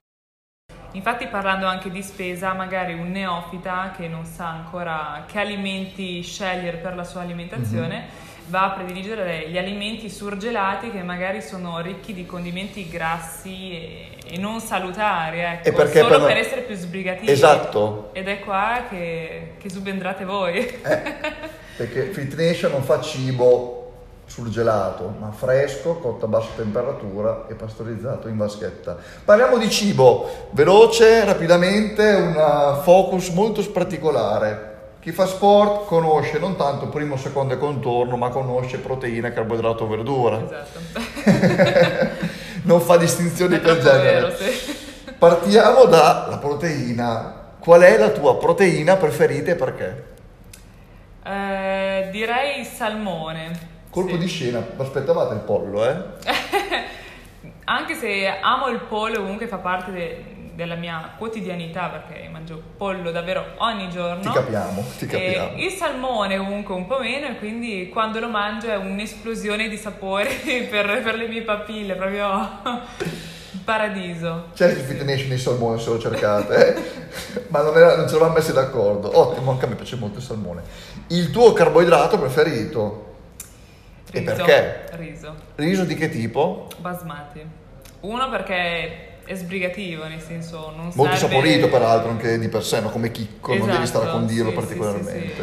Infatti 0.92 1.26
parlando 1.28 1.66
anche 1.66 1.90
di 1.90 2.02
spesa, 2.02 2.52
magari 2.52 2.94
un 2.94 3.10
neofita 3.12 3.92
che 3.96 4.08
non 4.08 4.24
sa 4.24 4.48
ancora 4.48 5.24
che 5.26 5.38
alimenti 5.38 6.20
scegliere 6.22 6.78
per 6.78 6.94
la 6.96 7.04
sua 7.04 7.20
alimentazione, 7.20 7.96
Mhm. 7.98 8.33
Va 8.48 8.64
a 8.64 8.70
prediligere 8.70 9.48
gli 9.48 9.56
alimenti 9.56 10.10
surgelati 10.10 10.90
che 10.90 11.02
magari 11.02 11.40
sono 11.40 11.80
ricchi 11.80 12.12
di 12.12 12.26
condimenti 12.26 12.88
grassi 12.88 13.72
e, 13.72 14.08
e 14.26 14.38
non 14.38 14.60
salutari, 14.60 15.40
ecco, 15.40 15.68
E 15.68 15.72
perché 15.72 16.00
solo 16.00 16.18
per- 16.18 16.26
per 16.26 16.36
essere 16.36 16.60
più 16.62 16.76
sbrigativi. 16.76 17.30
Esatto. 17.30 18.10
Ed 18.12 18.28
è 18.28 18.40
qua 18.40 18.84
che, 18.88 19.52
che 19.58 19.70
subentrate 19.70 20.24
voi. 20.24 20.56
Eh, 20.56 21.14
perché 21.76 22.10
Fit 22.12 22.34
Nation 22.34 22.70
non 22.70 22.82
fa 22.82 23.00
cibo 23.00 23.80
surgelato, 24.26 25.14
ma 25.18 25.30
fresco, 25.30 25.96
cotto 25.98 26.24
a 26.24 26.28
bassa 26.28 26.50
temperatura 26.56 27.46
e 27.48 27.54
pastorizzato 27.54 28.28
in 28.28 28.36
vaschetta. 28.36 28.96
Parliamo 29.24 29.58
di 29.58 29.70
cibo, 29.70 30.48
veloce, 30.50 31.24
rapidamente, 31.24 32.02
un 32.12 32.34
uh, 32.34 32.82
focus 32.82 33.28
molto 33.30 33.62
particolare. 33.70 34.72
Chi 35.04 35.12
fa 35.12 35.26
sport 35.26 35.84
conosce 35.84 36.38
non 36.38 36.56
tanto 36.56 36.87
primo, 36.88 37.18
secondo 37.18 37.52
e 37.52 37.58
contorno, 37.58 38.16
ma 38.16 38.30
conosce 38.30 38.78
proteina, 38.78 39.32
carboidrato, 39.32 39.87
verdura. 39.87 40.42
esatto. 40.42 42.23
Non 42.64 42.80
fa 42.80 42.96
distinzioni 42.96 43.58
per 43.58 43.76
genere. 43.80 44.02
vero, 44.02 44.30
sì. 44.34 44.75
Partiamo 45.18 45.84
dalla 45.84 46.38
proteina. 46.40 47.42
Qual 47.58 47.82
è 47.82 47.99
la 47.99 48.08
tua 48.08 48.38
proteina 48.38 48.96
preferita 48.96 49.50
e 49.50 49.54
perché? 49.56 50.04
Eh, 51.23 52.08
direi 52.11 52.64
salmone. 52.64 53.73
Colpo 53.90 54.12
Sì. 54.12 54.18
di 54.18 54.26
scena, 54.26 54.66
aspettavate 54.78 55.34
il 55.34 55.40
pollo, 55.40 55.84
eh? 55.84 55.96
Anche 57.64 57.94
se 57.94 58.26
amo 58.40 58.68
il 58.68 58.80
pollo, 58.88 59.20
comunque 59.20 59.46
fa 59.49 59.58
parte 59.58 59.92
de- 59.92 60.25
della 60.54 60.75
mia 60.76 61.12
quotidianità 61.18 61.88
perché 61.88 62.28
mangio 62.28 62.61
pollo 62.76 63.11
davvero 63.11 63.44
ogni 63.58 63.88
giorno. 63.90 64.20
Ti 64.23 64.30
capiamo, 64.30 64.84
ti 64.99 65.04
E 65.04 65.08
capiamo. 65.08 65.58
il 65.62 65.70
salmone 65.70 66.37
comunque 66.37 66.75
un 66.75 66.87
po' 66.87 67.00
meno 67.00 67.26
e 67.26 67.37
quindi 67.38 67.88
quando 67.92 68.20
lo 68.20 68.28
mangio 68.28 68.68
è 68.68 68.76
un'esplosione 68.76 69.68
di 69.68 69.76
sapori 69.76 70.28
per, 70.70 71.02
per 71.02 71.14
le 71.16 71.26
mie 71.28 71.42
papille, 71.42 71.94
proprio 71.94 72.61
paradiso. 73.64 74.46
C'è 74.54 74.70
il 74.70 74.76
Fit 74.76 75.02
Nation 75.02 75.28
di 75.28 75.38
salmone 75.38 75.78
se 75.78 75.90
lo 75.90 75.99
cercate, 75.99 76.76
eh? 76.76 77.46
ma 77.49 77.62
non, 77.62 77.76
era- 77.76 77.96
non 77.96 78.06
ci 78.08 78.14
eravamo 78.14 78.34
messi 78.37 78.52
d'accordo. 78.52 79.18
Ottimo, 79.18 79.50
anche 79.52 79.64
a 79.64 79.68
me 79.68 79.75
piace 79.75 79.96
molto 79.96 80.18
il 80.18 80.25
salmone. 80.25 80.62
Il 81.08 81.30
tuo 81.30 81.52
carboidrato 81.52 82.18
preferito? 82.18 83.12
E 84.12 84.20
Riso, 84.20 84.34
perché? 84.34 84.87
Riso. 84.92 85.34
Riso 85.56 85.84
di 85.84 85.94
che 85.94 86.08
tipo? 86.08 86.68
Basmati. 86.78 87.44
Uno 88.00 88.28
perché 88.28 89.08
è 89.25 89.35
sbrigativo, 89.35 90.07
nel 90.07 90.21
senso 90.21 90.73
non 90.76 90.90
Molto 90.95 91.16
serve... 91.16 91.35
saporito 91.35 91.69
peraltro 91.69 92.11
anche 92.11 92.38
di 92.38 92.49
per 92.49 92.62
sé, 92.64 92.81
no? 92.81 92.90
come 92.90 93.11
chicco, 93.11 93.54
non 93.54 93.69
devi 93.71 93.87
stare 93.87 94.04
a 94.04 94.09
Esatto, 94.09 94.19
condirlo 94.25 94.50
sì, 94.50 94.54
particolarmente. 94.57 95.21
sì, 95.28 95.43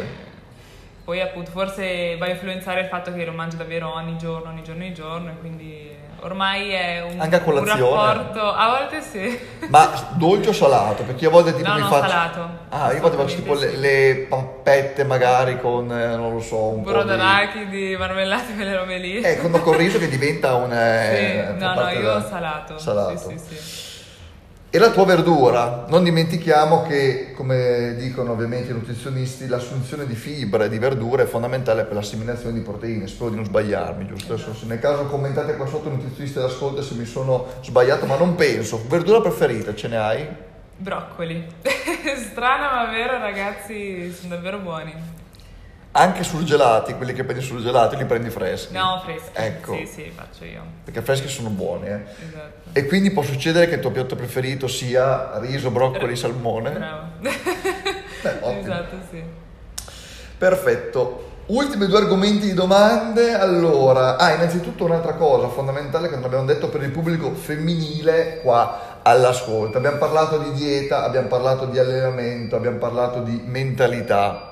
Poi 1.04 1.20
appunto 1.20 1.50
forse 1.50 2.16
va 2.16 2.26
a 2.26 2.30
influenzare 2.30 2.80
il 2.82 2.86
fatto 2.86 3.12
che 3.12 3.24
lo 3.24 3.32
mangio 3.32 3.56
davvero 3.56 3.92
ogni 3.92 4.16
giorno, 4.18 4.50
ogni 4.50 4.62
giorno, 4.62 4.84
ogni 4.84 4.94
giorno 4.94 5.30
e 5.30 5.34
quindi 5.40 5.91
ormai 6.22 6.70
è 6.70 7.02
un, 7.02 7.20
Anche 7.20 7.36
a 7.36 7.42
un 7.44 7.64
rapporto, 7.64 8.40
a 8.40 8.68
volte 8.68 9.02
sì. 9.02 9.38
Ma 9.68 9.90
dolce 10.12 10.50
o 10.50 10.52
salato? 10.52 11.02
Perché 11.02 11.24
io 11.24 11.30
a 11.30 11.32
volte 11.32 11.54
tipo 11.54 11.68
No, 11.68 11.74
mi 11.74 11.80
no, 11.80 11.88
faccio... 11.88 12.08
salato. 12.08 12.48
Ah, 12.70 12.92
io 12.92 12.98
a 12.98 13.00
volte 13.00 13.16
faccio 13.16 13.34
tipo 13.36 13.54
le, 13.54 13.66
Assolutamente 13.66 13.88
le 13.88 14.26
pappette 14.28 15.04
magari 15.04 15.60
con, 15.60 15.90
eh, 15.92 16.16
non 16.16 16.32
lo 16.32 16.40
so, 16.40 16.56
un 16.68 16.82
Burro 16.82 16.98
po' 16.98 17.02
di... 17.02 17.08
d'arachidi, 17.08 17.96
marmellate, 17.96 18.54
quelle 18.54 18.76
robe 18.76 18.98
lì. 18.98 19.20
Eh, 19.20 19.38
con, 19.38 19.50
con 19.60 19.74
il 19.74 19.80
riso 19.80 19.98
che 19.98 20.08
diventa 20.08 20.54
un... 20.54 20.72
eh, 20.72 21.46
sì, 21.50 21.58
no, 21.58 21.74
no, 21.74 21.88
io 21.90 22.26
salato. 22.26 22.78
Salato. 22.78 23.18
Sì, 23.18 23.38
sì, 23.38 23.56
sì. 23.56 23.90
E 24.74 24.78
la 24.78 24.90
tua 24.90 25.04
verdura, 25.04 25.84
non 25.90 26.02
dimentichiamo 26.02 26.84
che, 26.84 27.32
come 27.34 27.94
dicono 27.98 28.32
ovviamente 28.32 28.70
i 28.70 28.72
nutrizionisti, 28.72 29.46
l'assunzione 29.46 30.06
di 30.06 30.14
fibre 30.14 30.64
e 30.64 30.68
di 30.70 30.78
verdure 30.78 31.24
è 31.24 31.26
fondamentale 31.26 31.84
per 31.84 31.92
l'assimilazione 31.92 32.54
di 32.54 32.60
proteine. 32.60 33.06
Spero 33.06 33.28
di 33.28 33.36
non 33.36 33.44
sbagliarmi, 33.44 34.06
giusto? 34.06 34.32
Adesso, 34.32 34.54
se 34.54 34.64
nel 34.64 34.78
caso 34.78 35.04
commentate 35.04 35.56
qua 35.56 35.66
sotto 35.66 35.90
nutrizionisti 35.90 36.38
d'ascolto 36.38 36.80
se 36.80 36.94
mi 36.94 37.04
sono 37.04 37.48
sbagliato, 37.60 38.06
ma 38.06 38.16
non 38.16 38.34
penso. 38.34 38.82
Verdura 38.88 39.20
preferita, 39.20 39.74
ce 39.74 39.88
ne 39.88 39.96
hai? 39.98 40.26
Broccoli. 40.74 41.46
Strano 42.30 42.74
ma 42.74 42.90
vero 42.90 43.18
ragazzi, 43.18 44.10
sono 44.10 44.36
davvero 44.36 44.56
buoni. 44.60 44.94
Anche 45.94 46.24
surgelati, 46.24 46.94
quelli 46.94 47.12
che 47.12 47.22
prendi 47.22 47.42
surgelati 47.42 47.96
li 47.96 48.06
prendi 48.06 48.30
freschi. 48.30 48.72
No, 48.72 49.02
freschi. 49.04 49.30
Ecco. 49.34 49.76
Sì, 49.76 49.86
sì, 49.86 50.12
faccio 50.14 50.44
io. 50.44 50.62
Perché 50.84 51.02
freschi 51.02 51.28
sono 51.28 51.50
buoni, 51.50 51.86
eh. 51.86 52.00
Esatto. 52.28 52.70
E 52.72 52.86
quindi 52.86 53.10
può 53.10 53.22
succedere 53.22 53.68
che 53.68 53.74
il 53.74 53.80
tuo 53.80 53.90
piatto 53.90 54.16
preferito 54.16 54.68
sia 54.68 55.38
riso, 55.38 55.70
broccoli, 55.70 56.16
salmone? 56.16 56.70
Bravo. 56.70 57.06
Beh, 58.22 58.36
ottimo. 58.40 58.60
esatto, 58.60 58.96
sì. 59.10 59.22
Perfetto. 60.38 61.30
Ultimi 61.46 61.86
due 61.86 61.98
argomenti 61.98 62.46
di 62.46 62.54
domande. 62.54 63.34
Allora, 63.34 64.16
ah, 64.16 64.32
innanzitutto 64.32 64.84
un'altra 64.84 65.14
cosa 65.14 65.48
fondamentale 65.48 66.08
che 66.08 66.14
non 66.14 66.24
abbiamo 66.24 66.46
detto 66.46 66.68
per 66.68 66.82
il 66.82 66.90
pubblico 66.90 67.34
femminile 67.34 68.40
qua 68.42 69.00
all'ascolto. 69.02 69.76
Abbiamo 69.76 69.98
parlato 69.98 70.38
di 70.38 70.52
dieta, 70.52 71.04
abbiamo 71.04 71.28
parlato 71.28 71.66
di 71.66 71.78
allenamento, 71.78 72.56
abbiamo 72.56 72.78
parlato 72.78 73.20
di 73.20 73.42
mentalità. 73.44 74.51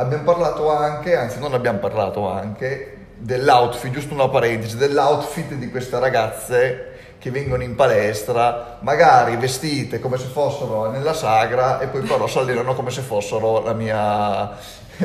Abbiamo 0.00 0.22
parlato 0.22 0.70
anche, 0.70 1.16
anzi 1.16 1.40
non 1.40 1.54
abbiamo 1.54 1.78
parlato 1.80 2.28
anche, 2.28 2.98
dell'outfit, 3.16 3.90
giusto 3.90 4.14
una 4.14 4.28
parentesi, 4.28 4.76
dell'outfit 4.76 5.54
di 5.54 5.68
queste 5.70 5.98
ragazze 5.98 6.92
che 7.18 7.32
vengono 7.32 7.64
in 7.64 7.74
palestra, 7.74 8.78
magari 8.82 9.34
vestite 9.36 9.98
come 9.98 10.16
se 10.16 10.26
fossero 10.26 10.88
nella 10.88 11.14
sagra 11.14 11.80
e 11.80 11.88
poi 11.88 12.02
però 12.02 12.28
si 12.28 12.38
come 12.76 12.90
se 12.90 13.00
fossero 13.00 13.64
la 13.64 13.72
mia 13.72 14.56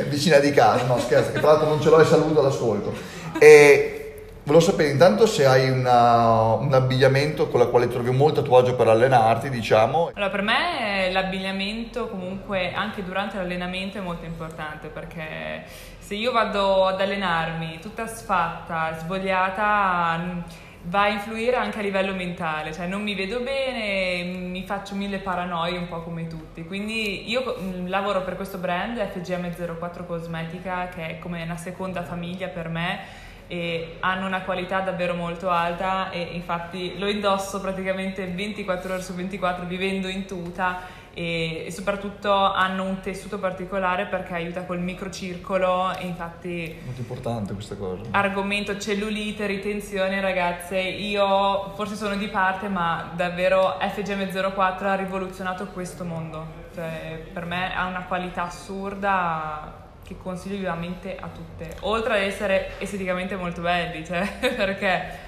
vicina 0.08 0.38
di 0.38 0.52
casa, 0.52 0.84
no 0.84 1.00
scherzo, 1.00 1.32
che 1.32 1.40
tra 1.40 1.48
l'altro 1.48 1.70
non 1.70 1.80
ce 1.80 1.88
l'ho 1.88 1.98
e 1.98 2.04
saluto 2.04 2.38
all'ascolto. 2.38 2.92
E 3.40 4.03
volevo 4.44 4.60
sapere 4.62 4.90
intanto 4.90 5.26
se 5.26 5.46
hai 5.46 5.70
una- 5.70 6.52
un 6.54 6.72
abbigliamento 6.72 7.48
con 7.48 7.60
la 7.60 7.66
quale 7.66 7.88
trovi 7.88 8.08
a 8.10 8.42
tuo 8.42 8.58
agio 8.58 8.74
per 8.76 8.88
allenarti, 8.88 9.48
diciamo, 9.48 10.10
Allora, 10.14 10.30
per 10.30 10.42
me 10.42 11.10
l'abbigliamento 11.10 12.08
comunque 12.08 12.72
anche 12.74 13.02
durante 13.02 13.36
l'allenamento 13.38 13.98
è 13.98 14.00
molto 14.02 14.26
importante 14.26 14.88
perché 14.88 15.64
se 15.98 16.14
io 16.14 16.30
vado 16.32 16.86
ad 16.86 17.00
allenarmi 17.00 17.78
tutta 17.80 18.06
sfatta, 18.06 18.94
svogliata, 18.98 20.16
mh, 20.18 20.44
va 20.86 21.04
a 21.04 21.08
influire 21.08 21.56
anche 21.56 21.78
a 21.78 21.82
livello 21.82 22.12
mentale, 22.12 22.70
cioè 22.74 22.86
non 22.86 23.02
mi 23.02 23.14
vedo 23.14 23.40
bene, 23.40 24.24
mi 24.24 24.62
faccio 24.66 24.94
mille 24.94 25.16
paranoie 25.18 25.78
un 25.78 25.88
po' 25.88 26.02
come 26.02 26.26
tutti. 26.26 26.66
Quindi 26.66 27.30
io 27.30 27.56
mh, 27.58 27.88
lavoro 27.88 28.20
per 28.22 28.36
questo 28.36 28.58
brand 28.58 28.98
FGM04 28.98 30.04
Cosmetica 30.04 30.88
che 30.94 31.06
è 31.06 31.18
come 31.18 31.42
una 31.42 31.56
seconda 31.56 32.02
famiglia 32.02 32.48
per 32.48 32.68
me 32.68 32.98
e 33.46 33.96
hanno 34.00 34.26
una 34.26 34.42
qualità 34.42 34.80
davvero 34.80 35.14
molto 35.14 35.50
alta 35.50 36.10
e 36.10 36.20
infatti 36.32 36.98
lo 36.98 37.08
indosso 37.08 37.60
praticamente 37.60 38.26
24 38.26 38.94
ore 38.94 39.02
su 39.02 39.14
24 39.14 39.66
vivendo 39.66 40.08
in 40.08 40.24
tuta 40.24 41.02
e, 41.14 41.68
soprattutto 41.70 42.32
hanno 42.32 42.82
un 42.84 43.00
tessuto 43.00 43.38
particolare 43.38 44.06
perché 44.06 44.34
aiuta 44.34 44.64
col 44.64 44.80
microcircolo 44.80 45.96
e 45.96 46.06
infatti 46.06 46.76
molto 46.84 47.00
importante 47.00 47.54
questa 47.54 47.76
cosa. 47.76 48.02
Argomento 48.10 48.76
cellulite 48.78 49.46
ritenzione 49.46 50.20
ragazze. 50.20 50.78
Io 50.80 51.70
forse 51.74 51.94
sono 51.94 52.16
di 52.16 52.28
parte 52.28 52.68
ma 52.68 53.12
davvero 53.14 53.78
FGM04 53.80 54.84
ha 54.84 54.94
rivoluzionato 54.94 55.66
questo 55.68 56.04
mondo. 56.04 56.62
Cioè, 56.74 57.28
per 57.32 57.44
me 57.44 57.74
ha 57.74 57.86
una 57.86 58.02
qualità 58.02 58.46
assurda 58.46 59.83
che 60.04 60.16
consiglio 60.22 60.56
vivamente 60.56 61.16
a 61.18 61.28
tutte 61.28 61.76
oltre 61.80 62.14
ad 62.14 62.22
essere 62.22 62.72
esteticamente 62.78 63.36
molto 63.36 63.62
belli 63.62 64.04
cioè, 64.04 64.28
perché 64.54 65.18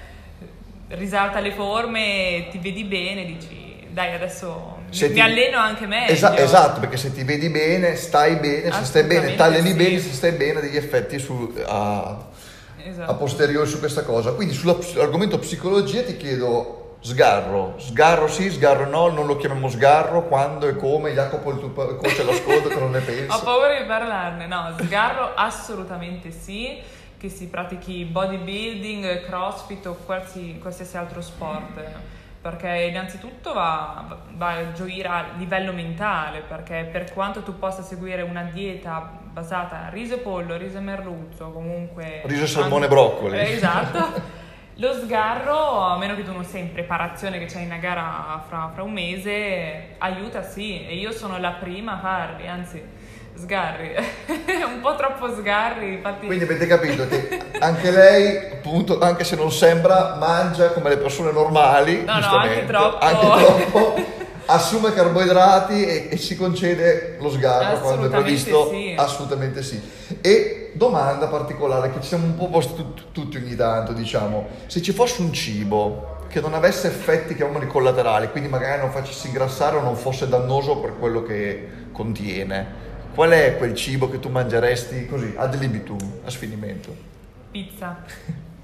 risalta 0.89 1.39
le 1.39 1.51
forme 1.51 2.47
ti 2.51 2.59
vedi 2.59 2.83
bene 2.83 3.25
dici 3.25 3.87
dai 3.89 4.13
adesso 4.13 4.77
se 4.89 5.07
mi 5.07 5.15
ti... 5.15 5.19
alleno 5.19 5.57
anche 5.57 5.85
meglio. 5.85 6.11
Esa- 6.11 6.37
esatto, 6.37 6.79
perché 6.79 6.97
se 6.97 7.11
ti 7.11 7.23
vedi 7.23 7.49
bene, 7.49 7.95
stai 7.95 8.35
bene, 8.37 8.71
se 8.71 8.83
stai 8.85 9.03
bene, 9.03 9.35
t'alleni 9.35 9.69
sì. 9.69 9.75
bene, 9.75 9.99
se 9.99 10.13
stai 10.13 10.31
bene, 10.31 10.61
degli 10.61 10.77
effetti 10.77 11.19
su, 11.19 11.53
a, 11.65 12.27
esatto. 12.83 13.11
a 13.11 13.13
posteriori 13.15 13.67
su 13.67 13.79
questa 13.79 14.03
cosa. 14.03 14.31
Quindi 14.31 14.53
sull'argomento 14.53 15.39
psicologia 15.39 16.03
ti 16.03 16.15
chiedo 16.15 16.86
sgarro, 17.07 17.75
sgarro 17.77 18.27
sì, 18.27 18.49
sgarro 18.51 18.85
no, 18.85 19.07
non 19.07 19.25
lo 19.25 19.37
chiamiamo 19.37 19.69
sgarro, 19.69 20.23
quando 20.23 20.67
e 20.67 20.75
come, 20.75 21.13
Jacopo 21.13 21.51
il 21.51 21.59
tuo 21.59 21.69
coach 21.69 22.19
all'ascolto, 22.19 22.69
cosa 22.69 22.87
ne 22.87 22.99
pensi? 22.99 23.27
Ho 23.31 23.41
paura 23.41 23.79
di 23.79 23.85
parlarne, 23.85 24.47
no, 24.47 24.75
sgarro 24.81 25.31
assolutamente 25.33 26.31
sì, 26.31 26.77
che 27.17 27.29
si 27.29 27.47
pratichi 27.47 28.03
bodybuilding, 28.03 29.25
crossfit 29.25 29.85
o 29.85 29.97
qualsiasi, 30.05 30.57
qualsiasi 30.59 30.97
altro 30.97 31.21
sport 31.21 31.81
perché 32.39 32.87
innanzitutto 32.89 33.51
va, 33.51 34.19
va, 34.35 34.51
a 34.51 34.71
gioire 34.71 35.07
a 35.07 35.25
livello 35.37 35.73
mentale, 35.73 36.41
perché 36.47 36.87
per 36.89 37.11
quanto 37.11 37.41
tu 37.41 37.57
possa 37.59 37.81
seguire 37.81 38.21
una 38.21 38.43
dieta 38.43 39.19
basata 39.33 39.89
riso 39.89 40.13
e 40.13 40.17
pollo, 40.19 40.55
riso 40.55 40.77
e 40.77 40.81
merluzzo, 40.81 41.49
comunque... 41.51 42.21
Riso, 42.25 42.47
salmone 42.47 42.85
e 42.85 42.87
broccoli. 42.87 43.37
Eh, 43.37 43.51
esatto. 43.51 44.35
Lo 44.79 44.93
sgarro, 44.93 45.79
a 45.79 45.97
meno 45.97 46.15
che 46.15 46.23
tu 46.23 46.31
non 46.31 46.45
sia 46.45 46.59
in 46.59 46.71
preparazione, 46.71 47.39
che 47.39 47.45
c'è 47.45 47.63
una 47.63 47.77
gara 47.77 48.43
fra, 48.47 48.71
fra 48.73 48.83
un 48.83 48.93
mese, 48.93 49.95
aiuta 49.97 50.43
sì, 50.43 50.85
e 50.85 50.95
io 50.95 51.11
sono 51.11 51.39
la 51.39 51.51
prima 51.51 51.93
a 51.93 51.99
farli, 51.99 52.47
anzi 52.47 52.83
Sgarri, 53.37 53.93
un 54.65 54.79
po' 54.81 54.95
troppo 54.95 55.31
sgarri, 55.35 55.93
infatti... 55.93 56.25
Quindi 56.25 56.43
avete 56.43 56.65
capito 56.65 57.07
che 57.07 57.39
anche 57.59 57.91
lei, 57.91 58.51
appunto, 58.53 58.99
anche 58.99 59.23
se 59.23 59.35
non 59.35 59.51
sembra, 59.51 60.15
mangia 60.19 60.71
come 60.71 60.89
le 60.89 60.97
persone 60.97 61.31
normali, 61.31 62.03
no, 62.03 62.17
no, 62.17 62.35
anche 62.35 62.65
troppo. 62.65 62.97
Anche 62.97 63.25
troppo 63.27 64.15
assume 64.47 64.93
carboidrati 64.93 65.85
e, 65.85 66.07
e, 66.11 66.17
si 66.17 66.35
concede 66.35 67.17
lo 67.19 67.29
sgarro 67.29 67.79
quando 67.79 68.07
è 68.07 68.09
previsto? 68.09 68.69
Sì. 68.69 68.95
Assolutamente 68.97 69.61
sì. 69.63 69.79
E 70.21 70.71
domanda 70.73 71.27
particolare 71.27 71.91
che 71.91 72.01
ci 72.01 72.07
siamo 72.07 72.25
un 72.25 72.35
po' 72.35 72.49
posti 72.49 72.75
tutti, 72.75 73.03
tutti 73.11 73.37
ogni 73.37 73.55
tanto, 73.55 73.93
diciamo, 73.93 74.47
se 74.65 74.81
ci 74.81 74.91
fosse 74.91 75.21
un 75.21 75.31
cibo 75.31 76.15
che 76.27 76.41
non 76.41 76.53
avesse 76.53 76.87
effetti 76.87 77.35
chiamiamoli 77.35 77.67
collaterali, 77.67 78.29
quindi 78.31 78.49
magari 78.49 78.81
non 78.81 78.91
facesse 78.91 79.27
ingrassare 79.27 79.77
o 79.77 79.81
non 79.81 79.95
fosse 79.95 80.27
dannoso 80.27 80.77
per 80.77 80.97
quello 80.97 81.23
che 81.23 81.85
contiene, 81.91 82.85
Qual 83.17 83.31
è 83.31 83.57
quel 83.57 83.73
cibo 83.73 84.11
che 84.11 84.19
tu 84.19 84.29
mangeresti 84.29 85.07
così, 85.07 85.33
ad 85.35 85.55
libitum, 85.55 86.19
a 86.23 86.29
sfinimento? 86.29 86.95
Pizza. 87.49 88.03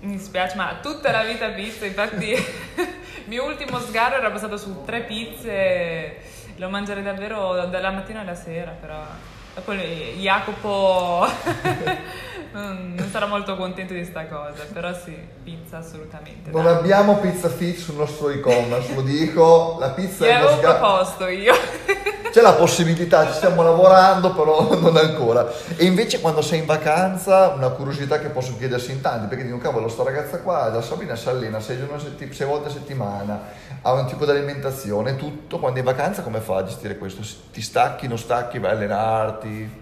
Mi 0.01 0.19
spiace, 0.19 0.55
ma 0.55 0.77
tutta 0.79 1.09
la 1.09 1.23
vita 1.23 1.49
pizza, 1.49 1.87
infatti 1.87 2.35
il 3.17 3.23
mio 3.27 3.45
ultimo 3.45 3.79
sgarro 3.79 4.17
era 4.17 4.29
basato 4.29 4.57
su 4.57 4.83
tre 4.85 5.01
pizze, 5.01 6.17
lo 6.57 6.69
mangerei 6.69 7.03
davvero 7.03 7.65
dalla 7.65 7.91
mattina 7.91 8.21
alla 8.21 8.35
sera, 8.35 8.71
però. 8.71 9.01
Dopo 9.55 9.73
Jacopo 9.73 11.27
non 12.53 13.09
sarà 13.11 13.25
molto 13.25 13.55
contento 13.55 13.93
di 13.93 14.05
sta 14.05 14.25
cosa, 14.27 14.63
però 14.71 14.93
sì, 14.93 15.15
pizza 15.43 15.77
assolutamente. 15.77 16.51
Non 16.51 16.63
dai. 16.63 16.73
abbiamo 16.75 17.17
pizza 17.17 17.49
fit 17.49 17.77
sul 17.77 17.95
nostro 17.95 18.29
e-commerce, 18.29 18.93
lo 18.93 19.01
dico, 19.01 19.77
la 19.79 19.89
pizza 19.89 20.25
Ti 20.25 20.29
è 20.29 20.39
uno 20.39 20.57
sgarro. 20.57 20.77
proposto 20.79 21.27
io. 21.27 21.53
C'è 22.31 22.41
la 22.41 22.53
possibilità, 22.53 23.27
ci 23.27 23.33
stiamo 23.33 23.61
lavorando, 23.61 24.33
però 24.33 24.73
non 24.79 24.97
ancora. 24.97 25.47
E 25.75 25.85
invece 25.85 26.19
quando 26.19 26.41
sei 26.41 26.59
in 26.59 26.65
vacanza, 26.65 27.49
una 27.49 27.69
curiosità 27.69 28.19
che 28.19 28.29
posso 28.29 28.55
chiedersi 28.57 28.91
in 28.91 29.01
tanti, 29.01 29.27
perché 29.27 29.43
dico, 29.43 29.57
cavolo, 29.59 29.87
sta 29.87 30.03
ragazza 30.03 30.39
qua, 30.39 30.69
da 30.69 30.81
Sabina 30.81 31.15
si 31.15 31.29
allena 31.29 31.59
sei, 31.59 31.77
setti- 31.97 32.33
sei 32.33 32.47
volte 32.47 32.69
a 32.69 32.71
settimana, 32.71 33.39
ha 33.81 33.91
un 33.93 34.07
tipo 34.07 34.25
di 34.25 34.31
alimentazione, 34.31 35.15
tutto, 35.15 35.59
quando 35.59 35.77
è 35.77 35.81
in 35.81 35.85
vacanza 35.85 36.23
come 36.23 36.39
fa 36.39 36.57
a 36.57 36.63
gestire 36.63 36.97
questo? 36.97 37.21
Ti 37.51 37.61
stacchi, 37.61 38.07
non 38.07 38.17
stacchi, 38.17 38.57
vai 38.57 38.71
a 38.71 38.73
allenarti? 38.73 39.81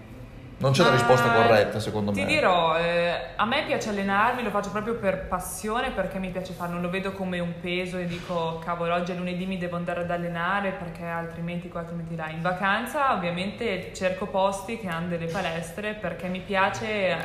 Non 0.62 0.70
c'è 0.70 0.82
una 0.82 0.92
risposta 0.92 1.28
corretta, 1.32 1.80
secondo 1.80 2.12
ti 2.12 2.20
me. 2.20 2.26
Ti 2.26 2.34
dirò, 2.34 2.78
eh, 2.78 3.30
a 3.34 3.44
me 3.44 3.64
piace 3.66 3.88
allenarmi, 3.88 4.44
lo 4.44 4.50
faccio 4.50 4.70
proprio 4.70 4.94
per 4.94 5.26
passione, 5.26 5.90
perché 5.90 6.20
mi 6.20 6.28
piace 6.28 6.52
farlo, 6.52 6.74
non 6.74 6.82
lo 6.82 6.88
vedo 6.88 7.10
come 7.10 7.40
un 7.40 7.54
peso 7.60 7.98
e 7.98 8.06
dico, 8.06 8.60
cavolo, 8.64 8.94
oggi 8.94 9.10
è 9.10 9.16
lunedì 9.16 9.44
mi 9.44 9.58
devo 9.58 9.74
andare 9.74 10.02
ad 10.02 10.10
allenare 10.12 10.70
perché 10.70 11.04
altrimenti 11.04 11.68
quattro 11.68 11.96
mesi 11.96 12.14
là. 12.14 12.28
In 12.28 12.42
vacanza 12.42 13.12
ovviamente 13.12 13.92
cerco 13.92 14.26
posti 14.26 14.78
che 14.78 14.86
hanno 14.86 15.08
delle 15.08 15.26
palestre 15.26 15.94
perché 15.94 16.28
mi 16.28 16.38
piace 16.38 17.18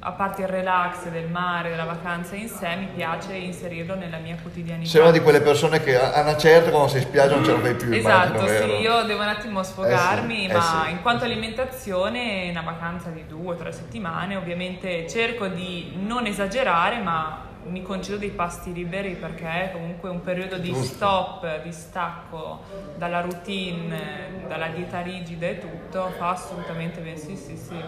a 0.00 0.12
parte 0.12 0.42
il 0.42 0.48
relax 0.48 1.08
del 1.08 1.28
mare, 1.28 1.70
della 1.70 1.84
vacanza 1.84 2.36
in 2.36 2.48
sé, 2.48 2.76
mi 2.76 2.88
piace 2.94 3.34
inserirlo 3.34 3.96
nella 3.96 4.18
mia 4.18 4.36
quotidianità. 4.40 4.88
Sei 4.88 5.00
una 5.00 5.10
di 5.10 5.20
quelle 5.20 5.40
persone 5.40 5.82
che 5.82 6.00
a 6.00 6.20
una 6.20 6.36
certa 6.36 6.70
quando 6.70 6.88
sei 6.88 7.02
in 7.02 7.06
spiaggia 7.08 7.34
non 7.34 7.44
ce 7.44 7.52
la 7.52 7.60
fai 7.60 7.74
più. 7.74 7.92
Esatto, 7.92 8.38
immagino, 8.44 8.76
sì, 8.76 8.80
io 8.80 9.02
devo 9.02 9.22
un 9.22 9.28
attimo 9.28 9.62
sfogarmi, 9.62 10.46
eh 10.46 10.48
sì, 10.48 10.54
ma 10.54 10.82
eh 10.82 10.86
sì. 10.86 10.90
in 10.92 11.02
quanto 11.02 11.24
alimentazione, 11.24 12.48
una 12.50 12.62
vacanza 12.62 13.10
di 13.10 13.26
due 13.26 13.54
o 13.54 13.56
tre 13.56 13.72
settimane, 13.72 14.36
ovviamente 14.36 15.08
cerco 15.08 15.48
di 15.48 15.92
non 15.98 16.26
esagerare, 16.26 16.98
ma 16.98 17.46
mi 17.64 17.82
concedo 17.82 18.18
dei 18.18 18.30
pasti 18.30 18.72
liberi 18.72 19.14
perché 19.14 19.70
comunque 19.72 20.08
un 20.08 20.22
periodo 20.22 20.58
di 20.58 20.72
stop, 20.74 21.62
di 21.62 21.72
stacco 21.72 22.62
dalla 22.96 23.20
routine, 23.20 24.44
dalla 24.46 24.68
dieta 24.68 25.00
rigida 25.00 25.48
e 25.48 25.58
tutto, 25.58 26.12
fa 26.16 26.30
assolutamente 26.30 27.00
bene, 27.00 27.16
sì, 27.16 27.36
sì, 27.36 27.56
sì. 27.56 27.84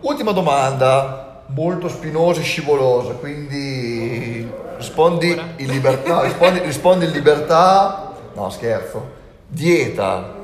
Ultima 0.00 0.30
domanda, 0.30 1.42
molto 1.46 1.88
spinosa 1.88 2.40
e 2.40 2.44
scivolosa, 2.44 3.14
quindi 3.14 4.48
rispondi 4.76 5.36
in 5.56 5.66
libertà. 5.66 6.14
No, 6.14 6.22
rispondi, 6.22 6.60
rispondi 6.60 7.04
in 7.06 7.10
libertà. 7.10 8.14
No, 8.34 8.48
scherzo. 8.48 9.16
Dieta. 9.48 10.36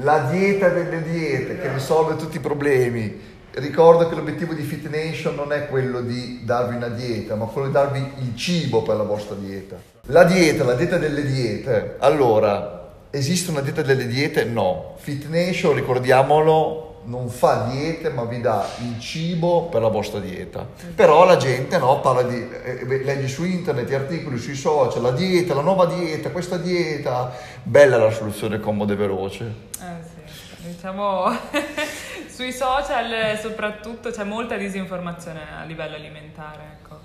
La 0.00 0.18
dieta 0.30 0.68
delle 0.70 1.02
diete 1.02 1.60
che 1.60 1.72
risolve 1.72 2.16
tutti 2.16 2.38
i 2.38 2.40
problemi. 2.40 3.34
Ricordo 3.52 4.08
che 4.08 4.16
l'obiettivo 4.16 4.52
di 4.52 4.62
Fit 4.62 4.88
Nation 4.88 5.36
non 5.36 5.52
è 5.52 5.68
quello 5.68 6.00
di 6.00 6.40
darvi 6.44 6.74
una 6.74 6.88
dieta, 6.88 7.36
ma 7.36 7.46
quello 7.46 7.68
di 7.68 7.72
darvi 7.72 8.12
il 8.18 8.36
cibo 8.36 8.82
per 8.82 8.96
la 8.96 9.04
vostra 9.04 9.36
dieta. 9.36 9.76
La 10.06 10.24
dieta, 10.24 10.64
la 10.64 10.74
dieta 10.74 10.98
delle 10.98 11.24
diete. 11.24 11.94
Allora, 12.00 12.90
esiste 13.10 13.52
una 13.52 13.60
dieta 13.60 13.82
delle 13.82 14.06
diete? 14.06 14.44
No. 14.44 14.96
Fit 14.98 15.26
Nation, 15.28 15.72
ricordiamolo, 15.72 16.85
non 17.06 17.28
fa 17.28 17.68
diete 17.70 18.10
ma 18.10 18.24
vi 18.24 18.40
dà 18.40 18.66
il 18.82 19.00
cibo 19.00 19.68
per 19.68 19.82
la 19.82 19.88
vostra 19.88 20.20
dieta. 20.20 20.66
Però 20.94 21.24
la 21.24 21.36
gente 21.36 21.78
no, 21.78 22.00
parla 22.00 22.22
di, 22.22 22.48
eh, 22.64 22.84
leggi 23.04 23.28
su 23.28 23.44
internet, 23.44 23.92
articoli 23.92 24.38
sui 24.38 24.54
social, 24.54 25.02
la 25.02 25.12
dieta, 25.12 25.54
la 25.54 25.62
nuova 25.62 25.86
dieta, 25.86 26.30
questa 26.30 26.56
dieta, 26.56 27.32
bella 27.62 27.96
la 27.96 28.10
soluzione 28.10 28.60
comoda 28.60 28.92
e 28.92 28.96
veloce. 28.96 29.44
Eh 29.80 30.02
sì, 30.02 30.68
diciamo 30.68 31.30
sui 32.28 32.52
social 32.52 33.38
soprattutto 33.40 34.10
c'è 34.10 34.24
molta 34.24 34.56
disinformazione 34.56 35.40
a 35.60 35.64
livello 35.64 35.94
alimentare. 35.94 36.62
Ecco. 36.80 36.98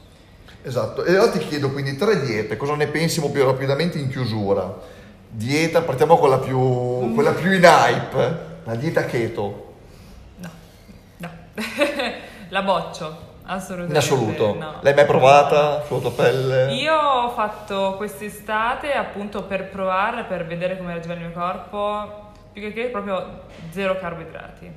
Esatto, 0.64 1.04
e 1.04 1.16
allora 1.16 1.32
ti 1.32 1.40
chiedo 1.40 1.72
quindi 1.72 1.96
tre 1.96 2.22
diete, 2.22 2.58
cosa 2.58 2.76
ne 2.76 2.88
pensi 2.88 3.22
più 3.30 3.44
rapidamente 3.44 3.98
in 3.98 4.10
chiusura? 4.10 5.00
Dieta, 5.30 5.82
partiamo 5.82 6.18
con 6.18 6.30
la 6.30 6.40
più, 6.40 6.60
mm. 6.60 7.14
quella 7.14 7.32
più 7.32 7.52
in 7.52 7.64
hype, 7.64 8.40
la 8.64 8.76
dieta 8.76 9.06
keto. 9.06 9.70
la 12.50 12.62
boccio. 12.62 13.30
Assolutamente. 13.44 13.92
In 13.92 13.98
assoluto. 13.98 14.56
No. 14.58 14.80
L'hai 14.82 14.94
mai 14.94 15.06
provata 15.06 15.84
sulla 15.84 16.00
tua 16.00 16.12
pelle? 16.12 16.74
Io 16.74 16.96
ho 16.96 17.30
fatto 17.32 17.96
quest'estate 17.98 18.94
appunto 18.94 19.44
per 19.44 19.70
provare, 19.70 20.24
per 20.24 20.46
vedere 20.46 20.78
come 20.78 20.94
reagiva 20.94 21.16
il 21.16 21.20
mio 21.20 21.32
corpo, 21.32 22.32
più 22.54 22.62
che 22.62 22.72
che 22.72 22.86
proprio 22.86 23.44
zero 23.72 23.98
carboidrati. 23.98 24.72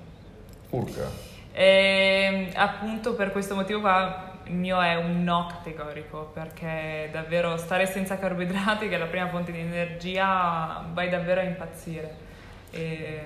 Urca. 0.70 1.08
E 1.52 2.50
appunto 2.54 3.14
per 3.14 3.30
questo 3.30 3.54
motivo 3.54 3.80
qua 3.80 4.32
il 4.44 4.54
mio 4.54 4.80
è 4.80 4.96
un 4.96 5.22
no 5.22 5.46
categorico 5.48 6.30
perché 6.34 7.08
davvero 7.12 7.56
stare 7.56 7.86
senza 7.86 8.18
carboidrati 8.18 8.88
che 8.88 8.96
è 8.96 8.98
la 8.98 9.06
prima 9.06 9.28
fonte 9.28 9.52
di 9.52 9.60
energia 9.60 10.84
vai 10.92 11.08
davvero 11.08 11.40
a 11.40 11.44
impazzire. 11.44 12.22
E 12.70 13.22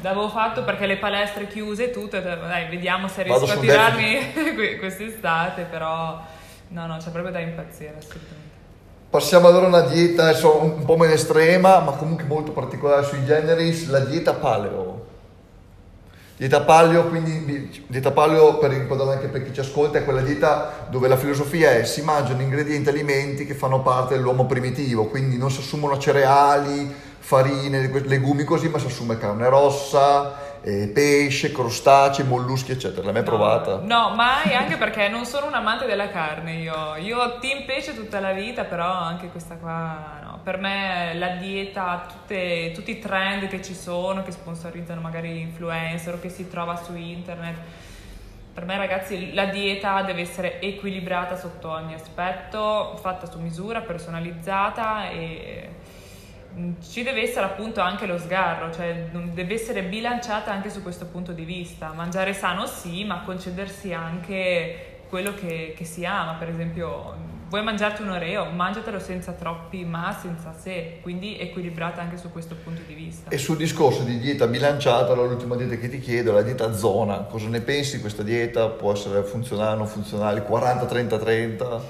L'avevo 0.00 0.28
fatto 0.28 0.64
perché 0.64 0.86
le 0.86 0.98
palestre 0.98 1.46
chiuse 1.46 1.84
e 1.84 1.90
tutto, 1.90 2.16
e 2.16 2.22
dai, 2.22 2.68
vediamo 2.68 3.08
se 3.08 3.22
riesco 3.22 3.50
a 3.50 3.56
tirarmi 3.56 4.32
que- 4.54 4.78
quest'estate, 4.78 5.62
però 5.62 6.20
no, 6.68 6.86
no, 6.86 6.96
c'è 6.98 7.10
proprio 7.10 7.32
da 7.32 7.40
impazzire, 7.40 7.94
assolutamente. 7.98 8.52
Passiamo 9.08 9.46
allora 9.46 9.66
a 9.66 9.68
una 9.68 9.80
dieta 9.82 10.24
adesso 10.24 10.60
un 10.60 10.84
po' 10.84 10.96
meno 10.96 11.12
estrema, 11.12 11.78
ma 11.78 11.92
comunque 11.92 12.24
molto 12.24 12.50
particolare 12.52 13.04
sui 13.04 13.24
generis, 13.24 13.88
la 13.88 14.00
dieta 14.00 14.34
paleo. 14.34 15.06
Dieta 16.36 16.62
paleo, 16.62 17.04
quindi 17.04 17.84
dieta 17.86 18.10
paleo 18.10 18.58
per 18.58 18.70
ricordarlo 18.70 19.12
anche 19.12 19.28
per 19.28 19.44
chi 19.44 19.54
ci 19.54 19.60
ascolta, 19.60 19.98
è 19.98 20.04
quella 20.04 20.20
dieta 20.20 20.88
dove 20.90 21.06
la 21.06 21.16
filosofia 21.16 21.70
è 21.70 21.84
si 21.84 22.02
mangiano 22.02 22.42
ingredienti 22.42 22.88
alimenti 22.88 23.46
che 23.46 23.54
fanno 23.54 23.82
parte 23.82 24.16
dell'uomo 24.16 24.46
primitivo, 24.46 25.04
quindi 25.04 25.38
non 25.38 25.52
si 25.52 25.60
assumono 25.60 25.96
cereali, 25.96 26.92
farine, 27.24 27.88
legumi 28.04 28.44
così, 28.44 28.68
ma 28.68 28.78
si 28.78 28.84
assume 28.84 29.16
carne 29.16 29.48
rossa, 29.48 30.60
eh, 30.60 30.88
pesce, 30.88 31.52
crostacei, 31.52 32.26
molluschi, 32.26 32.72
eccetera. 32.72 33.02
L'hai 33.02 33.14
mai 33.14 33.22
provata? 33.22 33.78
No, 33.78 34.10
mai, 34.14 34.54
anche 34.54 34.76
perché 34.76 35.08
non 35.08 35.24
sono 35.24 35.46
un 35.46 35.54
amante 35.54 35.86
della 35.86 36.10
carne 36.10 36.56
io. 36.56 36.96
Io 36.96 37.38
team 37.38 37.64
pesce 37.64 37.94
tutta 37.94 38.20
la 38.20 38.32
vita, 38.32 38.64
però 38.64 38.92
anche 38.92 39.28
questa 39.28 39.54
qua 39.54 40.20
no. 40.22 40.40
Per 40.42 40.58
me 40.58 41.14
la 41.14 41.36
dieta, 41.36 42.06
tutte- 42.06 42.72
tutti 42.74 42.90
i 42.90 42.98
trend 42.98 43.48
che 43.48 43.62
ci 43.62 43.74
sono, 43.74 44.22
che 44.22 44.30
sponsorizzano 44.30 45.00
magari 45.00 45.40
influencer 45.40 46.12
o 46.14 46.20
che 46.20 46.28
si 46.28 46.50
trova 46.50 46.76
su 46.76 46.94
internet. 46.94 47.56
Per 48.52 48.66
me 48.66 48.76
ragazzi 48.76 49.32
la 49.32 49.46
dieta 49.46 50.02
deve 50.02 50.20
essere 50.20 50.60
equilibrata 50.60 51.36
sotto 51.38 51.70
ogni 51.70 51.94
aspetto, 51.94 52.98
fatta 53.00 53.24
su 53.24 53.40
misura, 53.40 53.80
personalizzata 53.80 55.08
e 55.08 55.70
ci 56.80 57.02
deve 57.02 57.22
essere 57.22 57.46
appunto 57.46 57.80
anche 57.80 58.06
lo 58.06 58.18
sgarro, 58.18 58.72
cioè 58.72 59.08
deve 59.32 59.54
essere 59.54 59.82
bilanciata 59.82 60.52
anche 60.52 60.70
su 60.70 60.82
questo 60.82 61.06
punto 61.06 61.32
di 61.32 61.44
vista. 61.44 61.92
Mangiare 61.94 62.32
sano 62.32 62.66
sì, 62.66 63.04
ma 63.04 63.22
concedersi 63.22 63.92
anche 63.92 65.02
quello 65.08 65.34
che, 65.34 65.74
che 65.76 65.84
si 65.84 66.04
ama, 66.04 66.34
per 66.34 66.48
esempio 66.48 67.32
vuoi 67.48 67.62
mangiarti 67.62 68.02
un 68.02 68.10
oreo, 68.10 68.46
mangiatelo 68.46 68.98
senza 68.98 69.32
troppi 69.32 69.84
ma, 69.84 70.16
senza 70.20 70.52
se, 70.58 70.98
quindi 71.02 71.38
equilibrata 71.38 72.00
anche 72.00 72.16
su 72.16 72.32
questo 72.32 72.56
punto 72.56 72.82
di 72.84 72.94
vista. 72.94 73.30
E 73.30 73.38
sul 73.38 73.56
discorso 73.56 74.02
di 74.02 74.18
dieta 74.18 74.46
bilanciata, 74.48 75.14
l'ultima 75.14 75.54
dieta 75.54 75.76
che 75.76 75.88
ti 75.88 76.00
chiedo 76.00 76.30
è 76.30 76.34
la 76.34 76.42
dieta 76.42 76.72
zona. 76.74 77.18
Cosa 77.18 77.48
ne 77.48 77.60
pensi 77.60 77.96
di 77.96 78.00
questa 78.00 78.24
dieta? 78.24 78.68
Può 78.68 78.92
essere 78.92 79.22
funzionale, 79.22 79.76
non 79.76 79.86
funzionale, 79.86 80.44
40-30-30? 80.44 81.80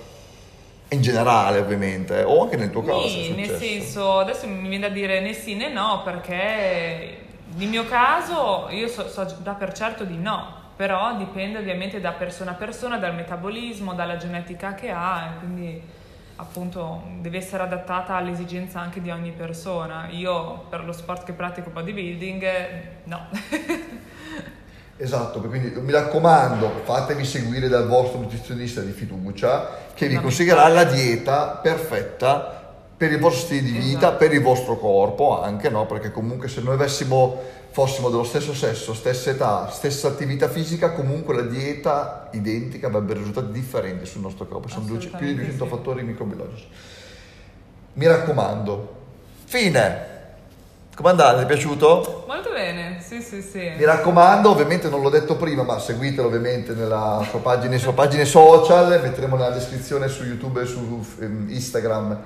In 0.95 1.03
generale 1.03 1.59
ovviamente, 1.59 2.23
o 2.23 2.43
anche 2.43 2.57
nel 2.57 2.71
tuo 2.71 2.83
caso. 2.83 3.09
Sì, 3.09 3.35
nel 3.35 3.57
senso, 3.57 4.19
adesso 4.19 4.47
mi 4.47 4.69
viene 4.69 4.89
da 4.89 4.95
dire 4.95 5.21
né 5.21 5.33
sì 5.33 5.55
né 5.55 5.69
no, 5.69 6.03
perché 6.05 7.19
nel 7.57 7.69
mio 7.69 7.85
caso 7.87 8.69
io 8.71 8.89
so, 8.89 9.09
so 9.09 9.27
già 9.43 9.53
per 9.53 9.73
certo 9.73 10.05
di 10.05 10.17
no, 10.17 10.63
però 10.77 11.17
dipende 11.17 11.59
ovviamente 11.59 12.01
da 12.01 12.13
persona 12.13 12.53
a 12.53 12.55
persona, 12.55 12.99
dal 12.99 13.15
metabolismo, 13.15 13.95
dalla 13.95 14.17
genetica 14.17 14.75
che 14.75 14.91
ha, 14.91 15.27
e 15.35 15.39
quindi 15.39 15.83
appunto 16.37 17.03
deve 17.21 17.39
essere 17.39 17.63
adattata 17.63 18.15
all'esigenza 18.15 18.81
anche 18.81 19.01
di 19.01 19.11
ogni 19.11 19.33
persona. 19.33 20.09
Io 20.11 20.65
per 20.69 20.85
lo 20.85 20.93
sport 20.93 21.25
che 21.25 21.33
pratico 21.33 21.71
bodybuilding, 21.71 22.47
no. 23.05 23.29
Esatto, 24.97 25.41
quindi 25.41 25.73
mi 25.81 25.91
raccomando, 25.91 26.83
fatevi 26.85 27.25
seguire 27.25 27.69
dal 27.69 27.89
vostro 27.89 28.21
nutrizionista 28.21 28.81
di 28.81 28.93
fiducia 28.93 29.83
che 29.93 30.07
vi 30.07 30.17
consiglierà 30.17 30.69
la 30.69 30.85
dieta 30.85 31.59
perfetta 31.61 32.63
per 32.97 33.11
il 33.11 33.19
vostro 33.19 33.47
stile 33.47 33.63
di 33.63 33.73
vita, 33.73 33.99
Esatto. 33.99 34.17
per 34.19 34.33
il 34.33 34.41
vostro 34.41 34.79
corpo 34.79 35.43
anche, 35.43 35.69
no? 35.69 35.85
Perché 35.87 36.13
comunque 36.13 36.47
se 36.47 36.61
noi 36.61 36.75
avessimo, 36.75 37.43
fossimo 37.71 38.09
dello 38.09 38.23
stesso 38.23 38.55
sesso, 38.55 38.95
stessa 38.95 39.31
età, 39.31 39.69
stessa 39.69 40.07
attività 40.07 40.49
fisica, 40.49 40.93
comunque 40.93 41.35
la 41.35 41.43
dieta 41.43 42.29
identica 42.31 42.87
avrebbe 42.87 43.15
risultati 43.15 43.51
differenti 43.51 44.07
sul 44.07 44.21
nostro 44.21 44.47
corpo. 44.47 44.69
Sono 44.69 44.85
più 44.85 44.95
di 44.97 45.07
Assolutamente 45.07 45.41
200 45.43 45.65
sì. 45.65 45.71
fattori 45.71 46.03
microbiologici. 46.05 46.69
Mi 47.95 48.07
raccomando. 48.07 48.97
Fine. 49.45 50.13
Come 50.95 51.09
andate? 51.09 51.39
Ti 51.39 51.43
è 51.43 51.47
piaciuto? 51.47 52.25
Molto 52.29 52.51
bene, 52.51 53.03
sì 53.07 53.21
sì 53.21 53.43
sì. 53.43 53.73
Mi 53.77 53.85
raccomando, 53.85 54.51
ovviamente 54.51 54.89
non 54.89 55.03
l'ho 55.03 55.11
detto 55.11 55.37
prima, 55.37 55.63
ma 55.63 55.79
seguitelo 55.79 56.29
ovviamente 56.29 56.73
nella 56.73 57.25
sua 57.29 57.41
pagina, 57.41 57.77
sue 57.79 57.93
pagine 57.93 58.25
social, 58.25 59.01
metteremo 59.03 59.37
nella 59.37 59.51
descrizione 59.51 60.09
su 60.09 60.23
YouTube 60.23 60.63
e 60.63 60.67
su 60.67 61.05
ehm, 61.21 61.47
Instagram 61.49 62.23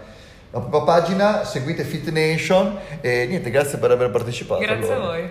la 0.50 0.60
propria 0.60 0.80
pagina, 0.80 1.44
seguite 1.44 1.84
Fit 1.84 2.08
Nation 2.08 2.78
e 3.02 3.26
niente, 3.26 3.50
grazie 3.50 3.76
per 3.78 3.90
aver 3.90 4.10
partecipato. 4.10 4.60
Grazie 4.60 4.92
a 4.92 4.96
allora. 4.96 5.10
voi. 5.10 5.28